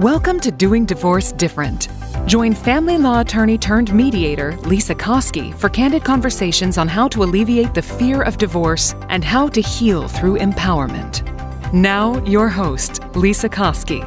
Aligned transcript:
Welcome 0.00 0.40
to 0.40 0.50
Doing 0.50 0.86
Divorce 0.86 1.30
Different. 1.30 1.88
Join 2.24 2.54
family 2.54 2.96
law 2.96 3.20
attorney 3.20 3.58
turned 3.58 3.92
mediator 3.92 4.56
Lisa 4.62 4.94
Koski 4.94 5.54
for 5.54 5.68
candid 5.68 6.04
conversations 6.04 6.78
on 6.78 6.88
how 6.88 7.06
to 7.08 7.22
alleviate 7.22 7.74
the 7.74 7.82
fear 7.82 8.22
of 8.22 8.38
divorce 8.38 8.94
and 9.10 9.22
how 9.22 9.46
to 9.48 9.60
heal 9.60 10.08
through 10.08 10.38
empowerment. 10.38 11.20
Now, 11.74 12.24
your 12.24 12.48
host, 12.48 13.02
Lisa 13.14 13.50
Koski. 13.50 14.00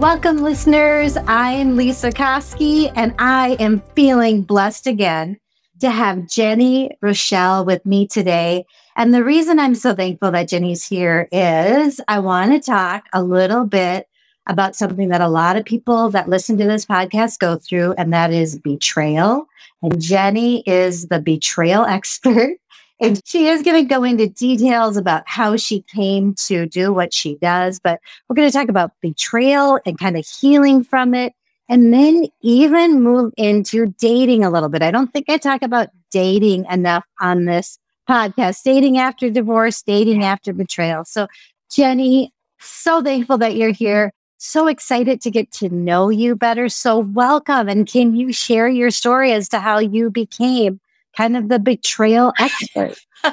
Welcome, 0.00 0.38
listeners. 0.38 1.18
I 1.18 1.52
am 1.52 1.76
Lisa 1.76 2.10
Koski, 2.10 2.90
and 2.96 3.14
I 3.18 3.58
am 3.60 3.82
feeling 3.94 4.40
blessed 4.40 4.86
again 4.86 5.38
to 5.80 5.90
have 5.90 6.26
Jenny 6.26 6.96
Rochelle 7.02 7.66
with 7.66 7.84
me 7.84 8.06
today. 8.06 8.64
And 8.98 9.14
the 9.14 9.22
reason 9.22 9.60
I'm 9.60 9.76
so 9.76 9.94
thankful 9.94 10.32
that 10.32 10.48
Jenny's 10.48 10.84
here 10.84 11.28
is 11.30 12.00
I 12.08 12.18
want 12.18 12.50
to 12.50 12.58
talk 12.58 13.04
a 13.12 13.22
little 13.22 13.64
bit 13.64 14.08
about 14.48 14.74
something 14.74 15.10
that 15.10 15.20
a 15.20 15.28
lot 15.28 15.56
of 15.56 15.64
people 15.64 16.10
that 16.10 16.28
listen 16.28 16.58
to 16.58 16.64
this 16.64 16.84
podcast 16.84 17.38
go 17.38 17.58
through, 17.58 17.92
and 17.92 18.12
that 18.12 18.32
is 18.32 18.58
betrayal. 18.58 19.46
And 19.82 20.00
Jenny 20.00 20.64
is 20.66 21.06
the 21.06 21.20
betrayal 21.20 21.84
expert. 21.86 22.56
And 22.98 23.22
she 23.24 23.46
is 23.46 23.62
going 23.62 23.80
to 23.80 23.88
go 23.88 24.02
into 24.02 24.28
details 24.28 24.96
about 24.96 25.22
how 25.26 25.54
she 25.56 25.82
came 25.82 26.34
to 26.46 26.66
do 26.66 26.92
what 26.92 27.14
she 27.14 27.36
does. 27.36 27.78
But 27.78 28.00
we're 28.28 28.34
going 28.34 28.50
to 28.50 28.52
talk 28.52 28.68
about 28.68 28.90
betrayal 29.00 29.78
and 29.86 29.96
kind 29.96 30.16
of 30.16 30.26
healing 30.26 30.82
from 30.82 31.14
it. 31.14 31.34
And 31.68 31.94
then 31.94 32.24
even 32.40 33.00
move 33.00 33.32
into 33.36 33.94
dating 34.00 34.42
a 34.42 34.50
little 34.50 34.68
bit. 34.68 34.82
I 34.82 34.90
don't 34.90 35.12
think 35.12 35.28
I 35.28 35.38
talk 35.38 35.62
about 35.62 35.90
dating 36.10 36.64
enough 36.64 37.04
on 37.20 37.44
this 37.44 37.78
podcast 38.08 38.62
dating 38.62 38.98
after 38.98 39.30
divorce, 39.30 39.82
dating 39.82 40.24
after 40.24 40.52
betrayal. 40.52 41.04
So, 41.04 41.26
Jenny, 41.70 42.32
so 42.58 43.02
thankful 43.02 43.38
that 43.38 43.56
you're 43.56 43.70
here. 43.70 44.12
So 44.38 44.68
excited 44.68 45.20
to 45.22 45.30
get 45.30 45.50
to 45.52 45.68
know 45.68 46.08
you 46.08 46.36
better. 46.36 46.68
So, 46.68 46.98
welcome. 46.98 47.68
And 47.68 47.86
can 47.86 48.14
you 48.16 48.32
share 48.32 48.68
your 48.68 48.90
story 48.90 49.32
as 49.32 49.48
to 49.50 49.58
how 49.58 49.78
you 49.78 50.10
became 50.10 50.80
kind 51.16 51.36
of 51.36 51.48
the 51.48 51.58
betrayal 51.58 52.32
expert? 52.38 52.94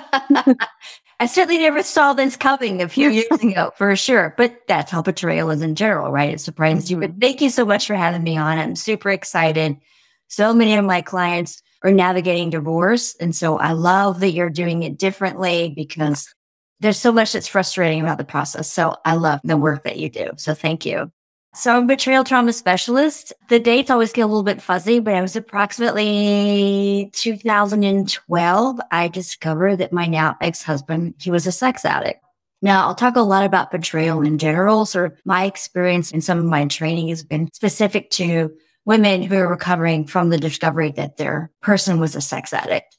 I 1.19 1.27
certainly 1.27 1.59
never 1.59 1.81
saw 1.81 2.13
this 2.13 2.35
coming 2.35 2.81
a 2.81 2.89
few 2.89 3.09
years 3.09 3.27
ago, 3.41 3.71
for 3.77 3.95
sure. 3.95 4.33
But 4.35 4.61
that's 4.67 4.91
how 4.91 5.01
betrayal 5.01 5.49
is 5.49 5.61
in 5.61 5.75
general, 5.75 6.11
right? 6.11 6.33
It 6.33 6.41
surprises 6.41 6.91
you. 6.91 6.97
But 6.97 7.11
mm-hmm. 7.11 7.19
thank 7.19 7.41
you 7.41 7.49
so 7.49 7.65
much 7.65 7.87
for 7.87 7.95
having 7.95 8.23
me 8.23 8.35
on. 8.35 8.57
I'm 8.57 8.75
super 8.75 9.11
excited. 9.11 9.77
So 10.27 10.53
many 10.53 10.75
of 10.75 10.83
my 10.83 11.01
clients 11.01 11.61
are 11.85 11.91
navigating 11.91 12.49
divorce. 12.49 13.15
And 13.21 13.35
so 13.35 13.57
I 13.57 13.73
love 13.73 14.19
that 14.19 14.31
you're 14.31 14.49
doing 14.49 14.83
it 14.83 14.97
differently 14.97 15.71
because 15.75 16.33
there's 16.79 16.97
so 16.97 17.11
much 17.11 17.33
that's 17.33 17.47
frustrating 17.47 18.01
about 18.01 18.17
the 18.17 18.25
process. 18.25 18.71
So 18.71 18.95
I 19.05 19.15
love 19.15 19.39
the 19.43 19.55
work 19.55 19.83
that 19.83 19.97
you 19.97 20.09
do. 20.09 20.31
So 20.37 20.53
thank 20.53 20.85
you. 20.85 21.11
So 21.53 21.73
I'm 21.73 21.83
a 21.83 21.87
betrayal 21.87 22.25
trauma 22.25 22.51
specialist. 22.51 23.31
The 23.47 23.59
dates 23.59 23.89
always 23.89 24.11
get 24.11 24.23
a 24.23 24.27
little 24.27 24.43
bit 24.43 24.61
fuzzy, 24.61 24.99
but 24.99 25.13
it 25.13 25.21
was 25.21 25.37
approximately 25.37 27.11
2012. 27.13 28.79
I 28.91 29.07
discovered 29.07 29.77
that 29.77 29.93
my 29.93 30.05
now 30.05 30.35
ex-husband, 30.41 31.13
he 31.19 31.31
was 31.31 31.47
a 31.47 31.53
sex 31.53 31.85
addict. 31.85 32.19
Now 32.61 32.87
I'll 32.87 32.95
talk 32.95 33.15
a 33.15 33.21
lot 33.21 33.45
about 33.45 33.71
betrayal 33.71 34.21
in 34.21 34.37
general. 34.37 34.81
Of 34.81 35.13
my 35.23 35.45
experience 35.45 36.11
and 36.11 36.23
some 36.23 36.39
of 36.39 36.45
my 36.45 36.65
training 36.65 37.07
has 37.09 37.23
been 37.23 37.49
specific 37.53 38.09
to 38.11 38.51
women 38.85 39.23
who 39.23 39.35
are 39.35 39.47
recovering 39.47 40.05
from 40.05 40.29
the 40.29 40.37
discovery 40.37 40.91
that 40.91 41.17
their 41.17 41.51
person 41.61 41.99
was 41.99 42.15
a 42.15 42.21
sex 42.21 42.53
addict. 42.53 42.97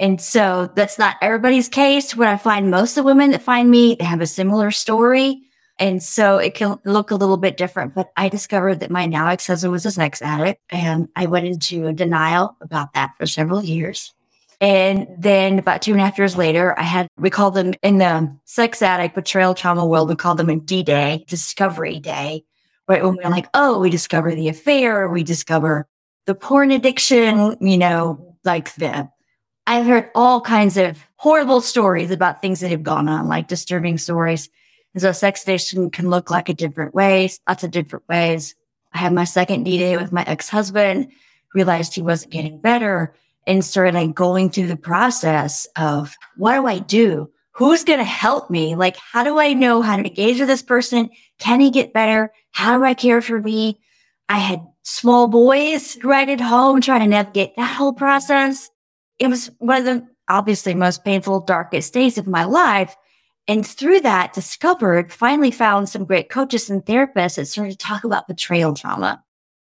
And 0.00 0.20
so 0.20 0.70
that's 0.74 0.98
not 0.98 1.16
everybody's 1.20 1.68
case. 1.68 2.16
When 2.16 2.28
I 2.28 2.36
find 2.36 2.70
most 2.70 2.92
of 2.92 2.96
the 2.96 3.02
women 3.04 3.32
that 3.32 3.42
find 3.42 3.70
me, 3.70 3.94
they 3.94 4.04
have 4.04 4.20
a 4.20 4.26
similar 4.26 4.70
story. 4.70 5.42
And 5.78 6.02
so 6.02 6.38
it 6.38 6.54
can 6.54 6.78
look 6.84 7.10
a 7.10 7.16
little 7.16 7.36
bit 7.36 7.56
different, 7.56 7.94
but 7.94 8.10
I 8.16 8.28
discovered 8.28 8.80
that 8.80 8.90
my 8.90 9.06
now 9.06 9.28
ex-husband 9.28 9.70
was 9.70 9.86
a 9.86 9.92
sex 9.92 10.20
addict 10.20 10.60
and 10.70 11.08
I 11.14 11.26
went 11.26 11.46
into 11.46 11.86
a 11.86 11.92
denial 11.92 12.56
about 12.60 12.94
that 12.94 13.12
for 13.16 13.26
several 13.26 13.62
years. 13.62 14.12
And 14.60 15.06
then 15.16 15.60
about 15.60 15.82
two 15.82 15.92
and 15.92 16.00
a 16.00 16.04
half 16.04 16.18
years 16.18 16.36
later, 16.36 16.76
I 16.76 16.82
had, 16.82 17.06
we 17.16 17.30
call 17.30 17.52
them 17.52 17.74
in 17.84 17.98
the 17.98 18.36
sex 18.44 18.82
addict 18.82 19.14
betrayal 19.14 19.54
trauma 19.54 19.86
world, 19.86 20.08
we 20.08 20.16
call 20.16 20.34
them 20.34 20.50
a 20.50 20.56
D-Day, 20.56 21.24
discovery 21.28 22.00
day, 22.00 22.44
right? 22.88 23.02
When 23.02 23.16
we're 23.16 23.30
like, 23.30 23.48
oh, 23.54 23.78
we 23.78 23.90
discover 23.90 24.34
the 24.34 24.48
affair, 24.48 25.08
we 25.08 25.22
discover 25.22 25.86
the 26.26 26.34
porn 26.34 26.70
addiction, 26.70 27.56
you 27.60 27.78
know, 27.78 28.36
like 28.44 28.74
the, 28.74 29.08
I've 29.66 29.86
heard 29.86 30.10
all 30.14 30.40
kinds 30.40 30.76
of 30.76 30.98
horrible 31.16 31.60
stories 31.60 32.10
about 32.10 32.40
things 32.40 32.60
that 32.60 32.70
have 32.70 32.82
gone 32.82 33.08
on, 33.08 33.28
like 33.28 33.48
disturbing 33.48 33.98
stories. 33.98 34.48
And 34.94 35.02
so 35.02 35.12
sex 35.12 35.42
addiction 35.42 35.90
can 35.90 36.08
look 36.08 36.30
like 36.30 36.48
a 36.48 36.54
different 36.54 36.94
ways, 36.94 37.40
lots 37.46 37.62
of 37.64 37.70
different 37.70 38.08
ways. 38.08 38.54
I 38.92 38.98
had 38.98 39.12
my 39.12 39.24
second 39.24 39.64
D 39.64 39.78
day 39.78 39.96
with 39.96 40.12
my 40.12 40.24
ex-husband, 40.24 41.12
realized 41.54 41.94
he 41.94 42.02
wasn't 42.02 42.32
getting 42.32 42.60
better 42.60 43.14
and 43.46 43.64
started 43.64 43.94
like 43.94 44.14
going 44.14 44.50
through 44.50 44.66
the 44.66 44.76
process 44.76 45.66
of 45.76 46.14
what 46.36 46.54
do 46.54 46.66
I 46.66 46.78
do? 46.78 47.30
Who's 47.52 47.84
going 47.84 47.98
to 47.98 48.04
help 48.04 48.50
me? 48.50 48.76
Like, 48.76 48.96
how 48.96 49.24
do 49.24 49.38
I 49.38 49.52
know 49.52 49.82
how 49.82 49.96
to 49.96 50.06
engage 50.06 50.38
with 50.38 50.48
this 50.48 50.62
person? 50.62 51.10
Can 51.38 51.60
he 51.60 51.70
get 51.70 51.92
better? 51.92 52.32
How 52.58 52.76
do 52.76 52.82
I 52.82 52.94
care 52.94 53.22
for 53.22 53.40
me? 53.40 53.78
I 54.28 54.38
had 54.38 54.66
small 54.82 55.28
boys 55.28 55.96
right 56.02 56.28
at 56.28 56.40
home 56.40 56.80
trying 56.80 57.02
to 57.02 57.06
navigate 57.06 57.54
that 57.54 57.76
whole 57.76 57.92
process. 57.92 58.68
It 59.20 59.28
was 59.28 59.52
one 59.58 59.78
of 59.78 59.84
the 59.84 60.08
obviously 60.28 60.74
most 60.74 61.04
painful, 61.04 61.42
darkest 61.42 61.94
days 61.94 62.18
of 62.18 62.26
my 62.26 62.42
life. 62.42 62.96
And 63.46 63.64
through 63.64 64.00
that, 64.00 64.32
discovered, 64.32 65.12
finally 65.12 65.52
found 65.52 65.88
some 65.88 66.04
great 66.04 66.30
coaches 66.30 66.68
and 66.68 66.84
therapists 66.84 67.36
that 67.36 67.46
started 67.46 67.70
to 67.70 67.78
talk 67.78 68.02
about 68.02 68.26
betrayal 68.26 68.74
trauma. 68.74 69.22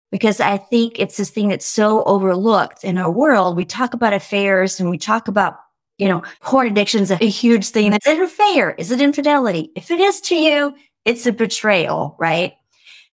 Because 0.09 0.40
I 0.40 0.56
think 0.56 0.98
it's 0.98 1.18
this 1.18 1.30
thing 1.30 1.50
that's 1.50 1.66
so 1.66 2.06
overlooked 2.06 2.86
in 2.86 2.98
our 2.98 3.12
world. 3.12 3.58
We 3.58 3.66
talk 3.66 3.96
about 3.96 4.14
affairs 4.14 4.80
and 4.80 4.90
we 4.90 4.98
talk 4.98 5.28
about, 5.28 5.58
you 5.98 6.08
know, 6.08 6.24
porn 6.40 6.68
addiction 6.68 7.02
is 7.02 7.12
a 7.12 7.18
huge 7.18 7.68
thing. 7.68 7.92
Is 7.92 8.00
it 8.06 8.22
affair? 8.22 8.72
Is 8.75 8.92
it 8.92 9.02
infidelity? 9.02 9.74
If 9.75 9.92
it 9.92 10.00
is 10.00 10.22
to 10.22 10.36
you, 10.36 10.74
it's 11.04 11.25
a 11.25 11.34
betrayal, 11.34 12.16
right? 12.18 12.54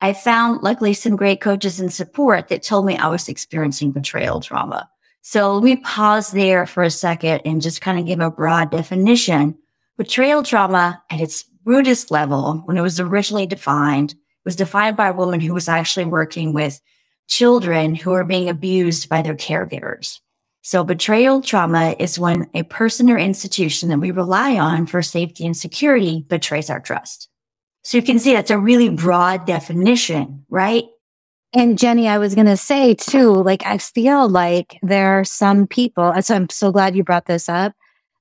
I 0.05 0.13
found 0.13 0.63
luckily 0.63 0.93
some 0.93 1.17
great 1.17 1.41
coaches 1.41 1.81
and 1.81 1.93
support 1.93 2.49
that 2.49 2.63
told 2.63 2.85
me 2.87 2.97
I 2.97 3.09
was 3.09 3.29
experiencing 3.29 3.93
betrayal 3.93 4.41
trauma. 4.41 4.89
So 5.23 5.55
let 5.55 5.65
me 5.65 5.77
pause 5.77 6.31
there 6.33 6.67
for 6.67 6.83
a 6.83 6.91
second 6.91 7.41
and 7.45 7.63
just 7.63 7.81
kind 7.81 7.99
of 7.99 8.07
give 8.07 8.21
a 8.21 8.31
broad 8.31 8.71
definition 8.71 9.57
Betrayal 9.97 10.43
trauma 10.43 11.05
at 11.09 11.21
its 11.21 11.45
rudest 11.65 12.11
level, 12.11 12.63
when 12.65 12.77
it 12.77 12.83
was 12.83 12.99
originally 12.99 13.47
defined, 13.47 14.17
was 14.45 14.57
defined 14.57 14.97
by 14.97 15.09
a 15.09 15.13
woman 15.13 15.39
who 15.39 15.55
was 15.55 15.69
actually 15.69 16.05
working 16.05 16.53
with 16.53 16.81
children 17.29 17.95
who 17.95 18.13
are 18.13 18.25
being 18.25 18.49
abused 18.49 19.09
by 19.09 19.23
their 19.23 19.37
caregivers. 19.37 20.19
So 20.63 20.83
betrayal 20.83 21.43
trauma 21.43 21.95
is 22.01 22.19
when 22.19 22.51
a 22.55 22.65
person 22.65 23.09
or 23.09 23.17
institution 23.17 23.89
that 23.91 24.01
we 24.01 24.11
rely 24.11 24.59
on 24.59 24.87
for 24.87 25.01
safety 25.01 25.47
and 25.47 25.57
security 25.57 26.27
betrays 26.29 26.71
our 26.71 26.81
trust. 26.81 27.29
So 27.85 27.99
you 27.99 28.03
can 28.03 28.19
see 28.19 28.33
that's 28.33 28.51
a 28.51 28.59
really 28.59 28.89
broad 28.89 29.45
definition, 29.47 30.45
right? 30.49 30.85
And 31.53 31.79
Jenny, 31.79 32.09
I 32.09 32.19
was 32.19 32.35
going 32.35 32.47
to 32.47 32.57
say 32.57 32.95
too, 32.95 33.31
like, 33.31 33.65
I 33.65 33.79
feel 33.79 34.29
like 34.29 34.79
there 34.83 35.21
are 35.21 35.25
some 35.25 35.67
people, 35.67 36.11
and 36.11 36.25
so 36.25 36.35
I'm 36.35 36.49
so 36.49 36.73
glad 36.73 36.97
you 36.97 37.05
brought 37.05 37.27
this 37.27 37.49
up, 37.49 37.75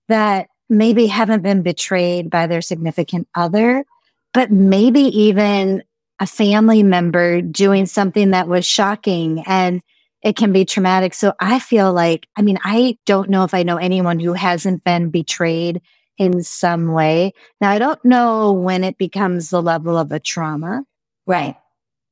that 0.09 0.47
maybe 0.69 1.07
haven't 1.07 1.41
been 1.41 1.63
betrayed 1.63 2.29
by 2.29 2.46
their 2.46 2.62
significant 2.62 3.28
other, 3.35 3.85
but 4.34 4.52
maybe 4.52 5.02
even 5.02 5.84
a 6.19 6.28
family 6.28 6.84
member 6.84 7.41
doing 7.41 7.85
something 7.85 8.31
that 8.31 8.47
was 8.47 8.66
shocking 8.66 9.44
and 9.47 9.81
it 10.22 10.35
can 10.35 10.52
be 10.53 10.66
traumatic. 10.66 11.13
So 11.13 11.34
I 11.40 11.59
feel 11.59 11.91
like, 11.91 12.28
I 12.38 12.41
mean, 12.41 12.59
I 12.63 12.97
don't 13.06 13.29
know 13.29 13.44
if 13.44 13.53
I 13.53 13.63
know 13.63 13.78
anyone 13.78 14.19
who 14.19 14.34
hasn't 14.34 14.84
been 14.84 15.09
betrayed 15.09 15.81
in 16.18 16.44
some 16.44 16.91
way. 16.94 17.34
Now, 17.61 17.72
I 17.72 17.79
don't 17.79 18.03
know 18.05 18.52
when 18.52 18.84
it 18.84 18.97
becomes 18.97 19.49
the 19.49 19.61
level 19.61 19.97
of 19.97 20.11
a 20.11 20.20
trauma. 20.20 20.84
Right. 21.26 21.55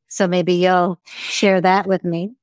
So 0.08 0.28
maybe 0.28 0.54
you'll 0.54 1.00
share 1.06 1.62
that 1.62 1.88
with 1.88 2.04
me. 2.04 2.34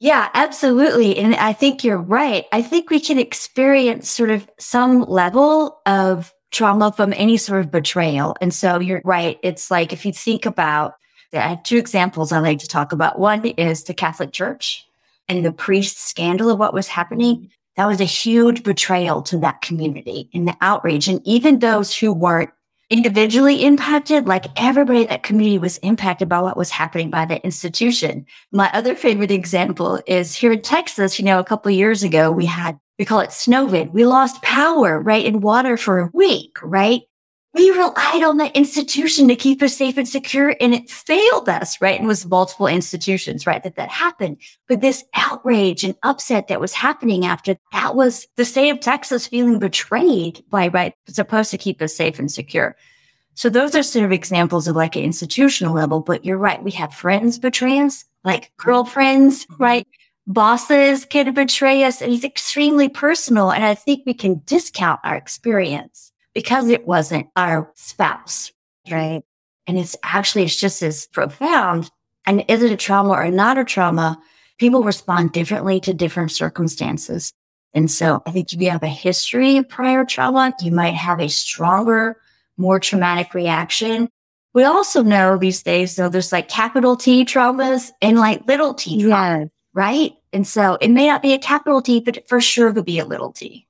Yeah, 0.00 0.28
absolutely. 0.34 1.16
And 1.16 1.34
I 1.36 1.52
think 1.52 1.84
you're 1.84 1.96
right. 1.96 2.44
I 2.52 2.60
think 2.62 2.90
we 2.90 3.00
can 3.00 3.18
experience 3.18 4.10
sort 4.10 4.30
of 4.30 4.48
some 4.58 5.02
level 5.02 5.80
of 5.86 6.34
trauma 6.50 6.92
from 6.92 7.12
any 7.16 7.36
sort 7.36 7.60
of 7.60 7.70
betrayal. 7.70 8.36
And 8.40 8.52
so 8.52 8.80
you're 8.80 9.02
right. 9.04 9.38
It's 9.42 9.70
like 9.70 9.92
if 9.92 10.04
you 10.04 10.12
think 10.12 10.46
about, 10.46 10.94
I 11.32 11.38
have 11.38 11.62
two 11.62 11.78
examples 11.78 12.32
I 12.32 12.38
like 12.38 12.58
to 12.58 12.68
talk 12.68 12.92
about. 12.92 13.18
One 13.18 13.44
is 13.44 13.84
the 13.84 13.94
Catholic 13.94 14.32
Church 14.32 14.84
and 15.28 15.44
the 15.44 15.52
priest 15.52 15.98
scandal 15.98 16.50
of 16.50 16.58
what 16.58 16.74
was 16.74 16.88
happening. 16.88 17.50
That 17.76 17.86
was 17.86 18.00
a 18.00 18.04
huge 18.04 18.62
betrayal 18.62 19.22
to 19.22 19.38
that 19.38 19.60
community 19.60 20.30
and 20.32 20.46
the 20.46 20.56
outrage. 20.60 21.08
And 21.08 21.20
even 21.24 21.58
those 21.58 21.94
who 21.94 22.12
weren't 22.12 22.50
individually 22.90 23.64
impacted, 23.64 24.28
like 24.28 24.46
everybody 24.56 25.02
in 25.02 25.08
that 25.08 25.22
community 25.22 25.58
was 25.58 25.78
impacted 25.78 26.28
by 26.28 26.40
what 26.40 26.56
was 26.56 26.70
happening 26.70 27.10
by 27.10 27.24
the 27.24 27.42
institution. 27.44 28.26
My 28.52 28.70
other 28.72 28.94
favorite 28.94 29.30
example 29.30 30.00
is 30.06 30.34
here 30.34 30.52
in 30.52 30.62
Texas, 30.62 31.18
you 31.18 31.24
know, 31.24 31.38
a 31.38 31.44
couple 31.44 31.70
years 31.72 32.02
ago, 32.02 32.30
we 32.30 32.46
had, 32.46 32.78
we 32.98 33.04
call 33.04 33.20
it 33.20 33.30
snowvid. 33.30 33.92
We 33.92 34.04
lost 34.04 34.42
power, 34.42 35.00
right, 35.00 35.24
in 35.24 35.40
water 35.40 35.76
for 35.76 35.98
a 35.98 36.10
week, 36.12 36.58
right? 36.62 37.02
We 37.54 37.70
relied 37.70 38.24
on 38.24 38.36
the 38.36 38.54
institution 38.56 39.28
to 39.28 39.36
keep 39.36 39.62
us 39.62 39.76
safe 39.76 39.96
and 39.96 40.08
secure 40.08 40.56
and 40.60 40.74
it 40.74 40.90
failed 40.90 41.48
us, 41.48 41.80
right? 41.80 41.96
And 41.96 42.06
it 42.06 42.08
was 42.08 42.26
multiple 42.26 42.66
institutions, 42.66 43.46
right? 43.46 43.62
That 43.62 43.76
that 43.76 43.90
happened. 43.90 44.38
But 44.66 44.80
this 44.80 45.04
outrage 45.14 45.84
and 45.84 45.94
upset 46.02 46.48
that 46.48 46.60
was 46.60 46.72
happening 46.72 47.24
after 47.24 47.56
that 47.72 47.94
was 47.94 48.26
the 48.36 48.44
state 48.44 48.70
of 48.70 48.80
Texas 48.80 49.28
feeling 49.28 49.60
betrayed 49.60 50.44
by, 50.50 50.68
right? 50.68 50.94
Supposed 51.06 51.52
to 51.52 51.58
keep 51.58 51.80
us 51.80 51.94
safe 51.94 52.18
and 52.18 52.30
secure. 52.30 52.76
So 53.34 53.48
those 53.48 53.76
are 53.76 53.84
sort 53.84 54.04
of 54.04 54.12
examples 54.12 54.66
of 54.66 54.74
like 54.74 54.96
an 54.96 55.04
institutional 55.04 55.74
level, 55.74 56.00
but 56.00 56.24
you're 56.24 56.38
right. 56.38 56.62
We 56.62 56.72
have 56.72 56.92
friends 56.92 57.38
betray 57.38 57.78
us, 57.80 58.04
like 58.24 58.52
girlfriends, 58.56 59.46
mm-hmm. 59.46 59.62
right? 59.62 59.88
Bosses 60.26 61.04
can 61.04 61.32
betray 61.34 61.84
us 61.84 62.02
and 62.02 62.12
it's 62.12 62.24
extremely 62.24 62.88
personal. 62.88 63.52
And 63.52 63.64
I 63.64 63.74
think 63.74 64.02
we 64.06 64.14
can 64.14 64.42
discount 64.44 65.00
our 65.04 65.14
experience 65.14 66.10
because 66.34 66.68
it 66.68 66.86
wasn't 66.86 67.28
our 67.36 67.70
spouse. 67.74 68.52
Right. 68.90 69.22
And 69.66 69.78
it's 69.78 69.96
actually, 70.02 70.44
it's 70.44 70.56
just 70.56 70.82
as 70.82 71.06
profound. 71.06 71.90
And 72.26 72.44
is 72.48 72.62
it 72.62 72.72
a 72.72 72.76
trauma 72.76 73.10
or 73.10 73.30
not 73.30 73.58
a 73.58 73.64
trauma? 73.64 74.20
People 74.58 74.82
respond 74.82 75.32
differently 75.32 75.80
to 75.80 75.94
different 75.94 76.32
circumstances. 76.32 77.32
And 77.72 77.90
so 77.90 78.22
I 78.26 78.30
think 78.30 78.52
if 78.52 78.60
you 78.60 78.70
have 78.70 78.82
a 78.82 78.88
history 78.88 79.56
of 79.56 79.68
prior 79.68 80.04
trauma, 80.04 80.54
you 80.60 80.70
might 80.70 80.94
have 80.94 81.20
a 81.20 81.28
stronger, 81.28 82.20
more 82.56 82.78
traumatic 82.78 83.34
reaction. 83.34 84.08
We 84.52 84.62
also 84.62 85.02
know 85.02 85.36
these 85.36 85.62
days, 85.62 85.96
though, 85.96 86.08
there's 86.08 86.30
like 86.30 86.48
capital 86.48 86.96
T 86.96 87.24
traumas 87.24 87.90
and 88.00 88.18
like 88.18 88.46
little 88.46 88.74
t 88.74 89.02
traumas, 89.02 89.50
right? 89.72 90.12
And 90.34 90.46
so 90.46 90.76
it 90.80 90.88
may 90.88 91.06
not 91.06 91.22
be 91.22 91.32
a 91.32 91.38
capital 91.38 91.80
T, 91.80 92.00
but 92.00 92.28
for 92.28 92.40
sure 92.40 92.72
could 92.72 92.84
be 92.84 92.98
a 92.98 93.04
little 93.04 93.32
t. 93.32 93.63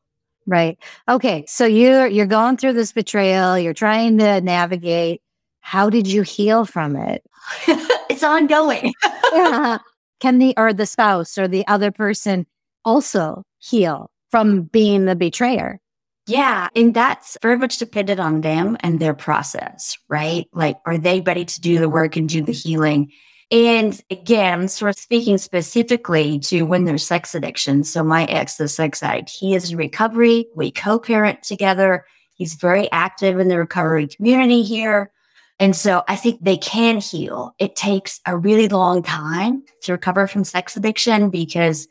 Right. 0.46 0.78
Okay. 1.08 1.44
So 1.48 1.64
you're 1.64 2.06
you're 2.06 2.26
going 2.26 2.56
through 2.56 2.74
this 2.74 2.92
betrayal, 2.92 3.58
you're 3.58 3.74
trying 3.74 4.18
to 4.18 4.40
navigate. 4.40 5.22
How 5.60 5.88
did 5.88 6.06
you 6.06 6.22
heal 6.22 6.66
from 6.66 6.96
it? 6.96 7.24
it's 8.08 8.22
ongoing. 8.22 8.92
yeah. 9.32 9.78
Can 10.20 10.38
the 10.38 10.54
or 10.56 10.72
the 10.72 10.86
spouse 10.86 11.36
or 11.36 11.48
the 11.48 11.66
other 11.66 11.90
person 11.90 12.46
also 12.84 13.42
heal 13.58 14.10
from 14.30 14.62
being 14.62 15.06
the 15.06 15.16
betrayer? 15.16 15.80
Yeah. 16.26 16.68
And 16.74 16.94
that's 16.94 17.36
very 17.42 17.58
much 17.58 17.78
dependent 17.78 18.20
on 18.20 18.40
them 18.40 18.76
and 18.80 18.98
their 18.98 19.14
process, 19.14 19.98
right? 20.08 20.46
Like, 20.52 20.76
are 20.86 20.96
they 20.96 21.20
ready 21.20 21.44
to 21.44 21.60
do 21.60 21.78
the 21.78 21.88
work 21.88 22.16
and 22.16 22.28
do 22.28 22.42
the 22.42 22.52
healing? 22.52 23.10
And 23.50 24.00
again, 24.10 24.60
I'm 24.60 24.68
sort 24.68 24.96
of 24.96 24.98
speaking 24.98 25.38
specifically 25.38 26.38
to 26.40 26.62
when 26.62 26.84
there's 26.84 27.06
sex 27.06 27.34
addiction. 27.34 27.84
So 27.84 28.02
my 28.02 28.24
ex, 28.24 28.56
the 28.56 28.68
sex 28.68 29.02
addict, 29.02 29.30
he 29.30 29.54
is 29.54 29.70
in 29.70 29.76
recovery. 29.76 30.46
We 30.56 30.70
co-parent 30.70 31.42
together. 31.42 32.06
He's 32.34 32.54
very 32.54 32.90
active 32.90 33.38
in 33.38 33.48
the 33.48 33.58
recovery 33.58 34.08
community 34.08 34.62
here. 34.62 35.12
And 35.60 35.76
so 35.76 36.02
I 36.08 36.16
think 36.16 36.42
they 36.42 36.56
can 36.56 36.98
heal. 36.98 37.54
It 37.58 37.76
takes 37.76 38.20
a 38.26 38.36
really 38.36 38.68
long 38.68 39.02
time 39.02 39.62
to 39.82 39.92
recover 39.92 40.26
from 40.26 40.42
sex 40.42 40.76
addiction 40.76 41.30
because 41.30 41.86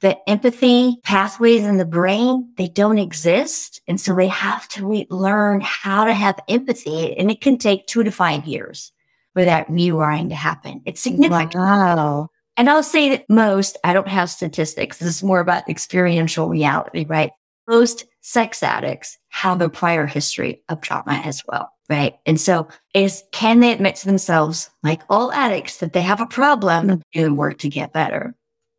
the 0.00 0.18
empathy 0.28 0.96
pathways 1.04 1.62
in 1.62 1.76
the 1.76 1.84
brain, 1.84 2.52
they 2.56 2.66
don't 2.66 2.98
exist. 2.98 3.80
And 3.86 4.00
so 4.00 4.14
they 4.14 4.26
have 4.26 4.66
to 4.70 4.86
re- 4.86 5.06
learn 5.10 5.60
how 5.60 6.04
to 6.04 6.12
have 6.12 6.40
empathy. 6.48 7.16
And 7.16 7.30
it 7.30 7.40
can 7.40 7.56
take 7.56 7.86
two 7.86 8.02
to 8.02 8.10
five 8.10 8.46
years 8.46 8.92
for 9.34 9.44
that 9.44 9.68
rewiring 9.68 10.30
to 10.30 10.34
happen. 10.34 10.80
It's 10.86 11.00
significant. 11.00 11.54
Wow. 11.54 12.28
And 12.56 12.70
I'll 12.70 12.82
say 12.82 13.10
that 13.10 13.24
most, 13.28 13.76
I 13.84 13.92
don't 13.92 14.08
have 14.08 14.30
statistics. 14.30 14.98
This 14.98 15.16
is 15.16 15.22
more 15.22 15.40
about 15.40 15.68
experiential 15.68 16.48
reality, 16.48 17.04
right? 17.04 17.32
Most 17.68 18.04
sex 18.20 18.62
addicts 18.62 19.18
have 19.30 19.60
a 19.60 19.68
prior 19.68 20.06
history 20.06 20.62
of 20.68 20.80
trauma 20.80 21.20
as 21.24 21.42
well, 21.48 21.70
right? 21.90 22.14
And 22.24 22.40
so 22.40 22.68
is, 22.94 23.24
can 23.32 23.60
they 23.60 23.72
admit 23.72 23.96
to 23.96 24.06
themselves, 24.06 24.70
like 24.82 25.02
all 25.10 25.32
addicts, 25.32 25.78
that 25.78 25.92
they 25.92 26.02
have 26.02 26.20
a 26.20 26.26
problem 26.26 26.88
mm. 26.88 27.02
and 27.14 27.36
work 27.36 27.58
to 27.58 27.68
get 27.68 27.92
better? 27.92 28.34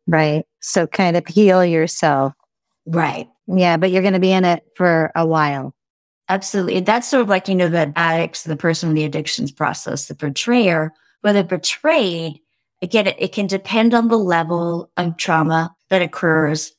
Right. 0.06 0.44
So 0.60 0.86
kind 0.86 1.16
of 1.16 1.26
heal 1.26 1.64
yourself. 1.64 2.32
Right. 2.86 3.28
Yeah. 3.46 3.76
But 3.76 3.90
you're 3.90 4.02
going 4.02 4.14
to 4.14 4.20
be 4.20 4.32
in 4.32 4.44
it 4.44 4.64
for 4.74 5.12
a 5.14 5.26
while. 5.26 5.74
Absolutely. 6.28 6.80
That's 6.80 7.08
sort 7.08 7.22
of 7.22 7.28
like, 7.28 7.48
you 7.48 7.54
know, 7.54 7.68
the 7.68 7.92
addicts, 7.96 8.42
the 8.42 8.56
person 8.56 8.88
in 8.88 8.94
the 8.94 9.04
addictions 9.04 9.52
process, 9.52 10.06
the 10.06 10.14
betrayer, 10.14 10.92
whether 11.20 11.44
betrayed, 11.44 12.40
again, 12.82 13.06
it, 13.06 13.16
it 13.18 13.32
can 13.32 13.46
depend 13.46 13.94
on 13.94 14.08
the 14.08 14.18
level 14.18 14.90
of 14.96 15.16
trauma 15.16 15.74
that 15.88 16.02
occurs, 16.02 16.72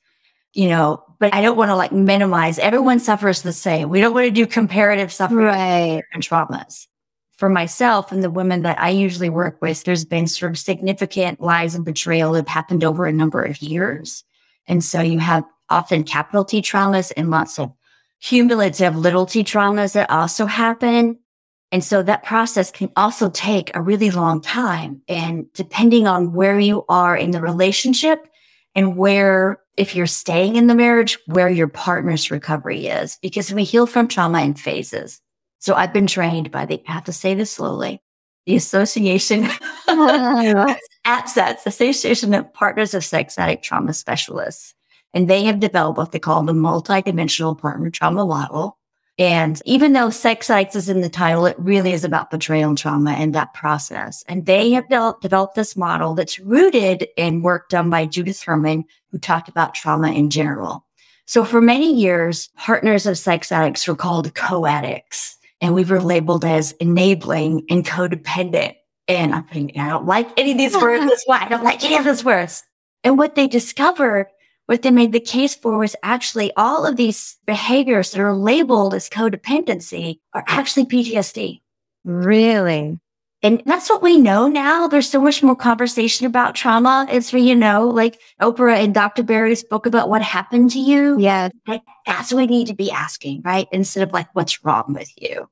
you 0.53 0.67
know, 0.67 1.03
but 1.19 1.33
I 1.33 1.41
don't 1.41 1.57
want 1.57 1.69
to 1.69 1.75
like 1.75 1.91
minimize. 1.91 2.59
Everyone 2.59 2.99
suffers 2.99 3.41
the 3.41 3.53
same. 3.53 3.89
We 3.89 4.01
don't 4.01 4.13
want 4.13 4.25
to 4.25 4.31
do 4.31 4.45
comparative 4.45 5.11
suffering 5.11 5.45
right. 5.45 6.03
and 6.13 6.21
traumas. 6.21 6.87
For 7.37 7.49
myself 7.49 8.11
and 8.11 8.23
the 8.23 8.31
women 8.31 8.63
that 8.63 8.79
I 8.79 8.89
usually 8.89 9.29
work 9.29 9.61
with, 9.61 9.83
there's 9.83 10.05
been 10.05 10.27
sort 10.27 10.51
of 10.51 10.57
significant 10.57 11.39
lies 11.39 11.75
and 11.75 11.85
betrayal 11.85 12.33
that 12.33 12.39
have 12.39 12.47
happened 12.47 12.83
over 12.83 13.05
a 13.05 13.13
number 13.13 13.43
of 13.43 13.61
years. 13.61 14.23
And 14.67 14.83
so 14.83 15.01
you 15.01 15.19
have 15.19 15.45
often 15.69 16.03
capital 16.03 16.43
T 16.43 16.61
traumas 16.61 17.11
and 17.15 17.29
lots 17.29 17.59
of 17.59 17.71
cumulative 18.21 18.95
little 18.95 19.25
t 19.25 19.43
traumas 19.43 19.93
that 19.93 20.09
also 20.09 20.45
happen. 20.45 21.19
And 21.71 21.83
so 21.83 22.01
that 22.03 22.23
process 22.23 22.71
can 22.71 22.91
also 22.95 23.29
take 23.29 23.75
a 23.75 23.81
really 23.81 24.09
long 24.09 24.41
time. 24.41 25.01
And 25.07 25.51
depending 25.53 26.07
on 26.07 26.33
where 26.33 26.59
you 26.59 26.85
are 26.87 27.15
in 27.15 27.31
the 27.31 27.41
relationship 27.41 28.25
and 28.73 28.95
where, 28.95 29.59
if 29.75 29.95
you're 29.95 30.07
staying 30.07 30.55
in 30.55 30.67
the 30.67 30.75
marriage, 30.75 31.17
where 31.25 31.49
your 31.49 31.67
partner's 31.67 32.31
recovery 32.31 32.87
is, 32.87 33.17
because 33.21 33.51
we 33.51 33.63
heal 33.63 33.85
from 33.85 34.07
trauma 34.07 34.41
in 34.41 34.53
phases. 34.53 35.19
So 35.59 35.73
I've 35.73 35.93
been 35.93 36.07
trained 36.07 36.51
by 36.51 36.65
the, 36.65 36.81
I 36.87 36.93
have 36.93 37.05
to 37.05 37.13
say 37.13 37.33
this 37.33 37.51
slowly, 37.51 38.01
the 38.45 38.55
Association, 38.55 39.43
APSATS, 41.07 41.65
Association 41.65 42.33
of 42.33 42.53
Partners 42.53 42.93
of 42.93 43.03
Sex 43.03 43.37
Addict 43.37 43.63
Trauma 43.63 43.93
Specialists. 43.93 44.73
And 45.13 45.29
they 45.29 45.43
have 45.45 45.59
developed 45.59 45.97
what 45.97 46.11
they 46.11 46.19
call 46.19 46.43
the 46.43 46.53
multidimensional 46.53 47.57
partner 47.57 47.89
trauma 47.89 48.25
model. 48.25 48.77
And 49.19 49.59
even 49.65 49.93
though 49.93 50.11
sex 50.11 50.49
addicts 50.49 50.75
is 50.75 50.89
in 50.89 51.01
the 51.01 51.09
title, 51.09 51.47
it 51.47 51.57
really 51.57 51.91
is 51.91 52.03
about 52.03 52.29
betrayal 52.29 52.75
trauma 52.75 53.11
and 53.11 53.33
that 53.33 53.53
process. 53.55 54.23
And 54.27 54.45
they 54.45 54.71
have 54.71 54.87
developed, 54.89 55.23
developed 55.23 55.55
this 55.55 55.75
model 55.75 56.13
that's 56.13 56.39
rooted 56.39 57.07
in 57.17 57.41
work 57.41 57.69
done 57.69 57.89
by 57.89 58.05
Judith 58.05 58.43
Herman, 58.43 58.85
who 59.11 59.17
talked 59.17 59.49
about 59.49 59.73
trauma 59.73 60.11
in 60.11 60.29
general. 60.29 60.85
So 61.25 61.43
for 61.43 61.61
many 61.61 61.93
years, 61.93 62.49
partners 62.55 63.07
of 63.07 63.17
sex 63.17 63.51
addicts 63.51 63.87
were 63.87 63.95
called 63.95 64.33
co-addicts 64.35 65.37
and 65.61 65.73
we 65.73 65.83
were 65.83 66.01
labeled 66.01 66.45
as 66.45 66.73
enabling 66.73 67.65
and 67.69 67.85
codependent. 67.85 68.75
And 69.07 69.33
I'm 69.33 69.45
thinking, 69.45 69.81
I 69.81 69.89
don't 69.89 70.05
like 70.05 70.29
any 70.37 70.51
of 70.51 70.57
these 70.57 70.75
words. 70.75 71.05
That's 71.09 71.25
why 71.25 71.43
I 71.43 71.49
don't 71.49 71.63
like 71.63 71.83
any 71.83 71.97
of 71.97 72.05
these 72.05 72.23
words. 72.23 72.63
And 73.03 73.17
what 73.17 73.35
they 73.35 73.47
discovered 73.47 74.27
what 74.67 74.83
they 74.83 74.91
made 74.91 75.13
the 75.13 75.19
case 75.19 75.55
for 75.55 75.77
was 75.77 75.95
actually 76.03 76.51
all 76.55 76.85
of 76.85 76.97
these 76.97 77.37
behaviors 77.47 78.11
that 78.11 78.21
are 78.21 78.35
labeled 78.35 78.93
as 78.93 79.09
codependency 79.09 80.19
are 80.33 80.43
actually 80.47 80.85
PTSD. 80.85 81.61
Really? 82.03 82.99
And 83.43 83.61
that's 83.65 83.89
what 83.89 84.01
we 84.01 84.17
know 84.17 84.47
now. 84.47 84.87
There's 84.87 85.09
so 85.09 85.21
much 85.21 85.43
more 85.43 85.55
conversation 85.55 86.25
about 86.25 86.55
trauma. 86.55 87.07
It's 87.09 87.29
for, 87.29 87.37
you 87.37 87.55
know, 87.55 87.87
like 87.87 88.19
Oprah 88.41 88.83
and 88.83 88.93
Dr. 88.93 89.23
Perry 89.23 89.55
spoke 89.55 89.85
about 89.85 90.09
what 90.09 90.21
happened 90.21 90.71
to 90.71 90.79
you. 90.79 91.19
Yeah. 91.19 91.49
Like, 91.67 91.83
that's 92.05 92.33
what 92.33 92.39
we 92.39 92.47
need 92.47 92.67
to 92.67 92.73
be 92.73 92.91
asking, 92.91 93.43
right? 93.45 93.67
Instead 93.71 94.07
of 94.07 94.11
like, 94.11 94.27
what's 94.33 94.65
wrong 94.65 94.93
with 94.93 95.11
you? 95.17 95.47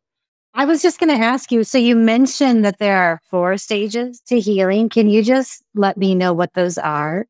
I 0.55 0.65
was 0.65 0.81
just 0.81 0.99
going 0.99 1.15
to 1.15 1.23
ask 1.23 1.51
you. 1.51 1.63
So 1.63 1.77
you 1.77 1.95
mentioned 1.95 2.65
that 2.65 2.79
there 2.79 2.97
are 2.97 3.21
four 3.29 3.57
stages 3.57 4.19
to 4.27 4.39
healing. 4.39 4.89
Can 4.89 5.07
you 5.07 5.21
just 5.21 5.63
let 5.75 5.95
me 5.95 6.15
know 6.15 6.33
what 6.33 6.53
those 6.53 6.77
are? 6.77 7.27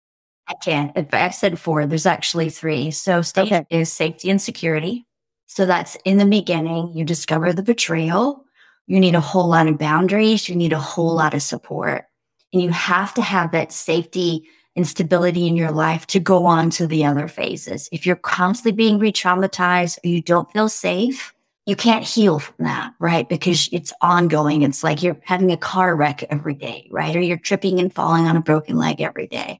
I 0.48 0.54
can. 0.64 0.92
If 0.96 1.14
I 1.14 1.30
said 1.30 1.60
four. 1.60 1.86
There's 1.86 2.06
actually 2.06 2.50
three. 2.50 2.92
So 2.92 3.22
stage 3.22 3.52
okay. 3.52 3.66
is 3.70 3.92
safety 3.92 4.30
and 4.30 4.42
security. 4.42 5.06
So 5.48 5.66
that's 5.66 5.98
in 6.06 6.18
the 6.18 6.26
beginning. 6.26 6.92
You 6.94 7.06
discover 7.06 7.54
the 7.54 7.64
betrayal. 7.64 8.46
You 8.88 9.00
need 9.00 9.16
a 9.16 9.22
whole 9.22 9.48
lot 9.48 9.68
of 9.68 9.78
boundaries. 9.78 10.48
You 10.48 10.56
need 10.56 10.74
a 10.74 10.80
whole 10.80 11.16
lot 11.16 11.34
of 11.34 11.42
support. 11.42 12.06
And 12.54 12.62
you 12.62 12.70
have 12.70 13.14
to 13.16 13.22
have 13.22 13.52
that 13.52 13.72
safety 13.72 14.48
and 14.76 14.88
stability 14.88 15.48
in 15.48 15.56
your 15.56 15.72
life 15.72 16.06
to 16.08 16.20
go 16.20 16.46
on 16.46 16.70
to 16.72 16.86
the 16.86 17.06
other 17.06 17.28
phases. 17.28 17.90
If 17.92 18.06
you're 18.06 18.16
constantly 18.16 18.74
being 18.74 19.00
re-traumatized 19.00 20.00
or 20.04 20.10
you 20.10 20.22
don't 20.22 20.52
feel 20.52 20.70
safe, 20.70 21.34
you 21.66 21.76
can't 21.76 22.04
heal 22.04 22.40
from 22.40 22.66
that, 22.66 22.94
right? 23.00 23.28
Because 23.28 23.70
it's 23.72 23.94
ongoing. 24.02 24.62
It's 24.62 24.84
like 24.84 25.02
you're 25.02 25.20
having 25.24 25.52
a 25.52 25.58
car 25.58 25.96
wreck 25.96 26.24
every 26.30 26.54
day, 26.54 26.88
right? 26.92 27.16
Or 27.16 27.22
you're 27.22 27.38
tripping 27.38 27.80
and 27.80 27.92
falling 27.92 28.28
on 28.28 28.38
a 28.38 28.42
broken 28.42 28.78
leg 28.78 29.02
every 29.02 29.28
day. 29.28 29.60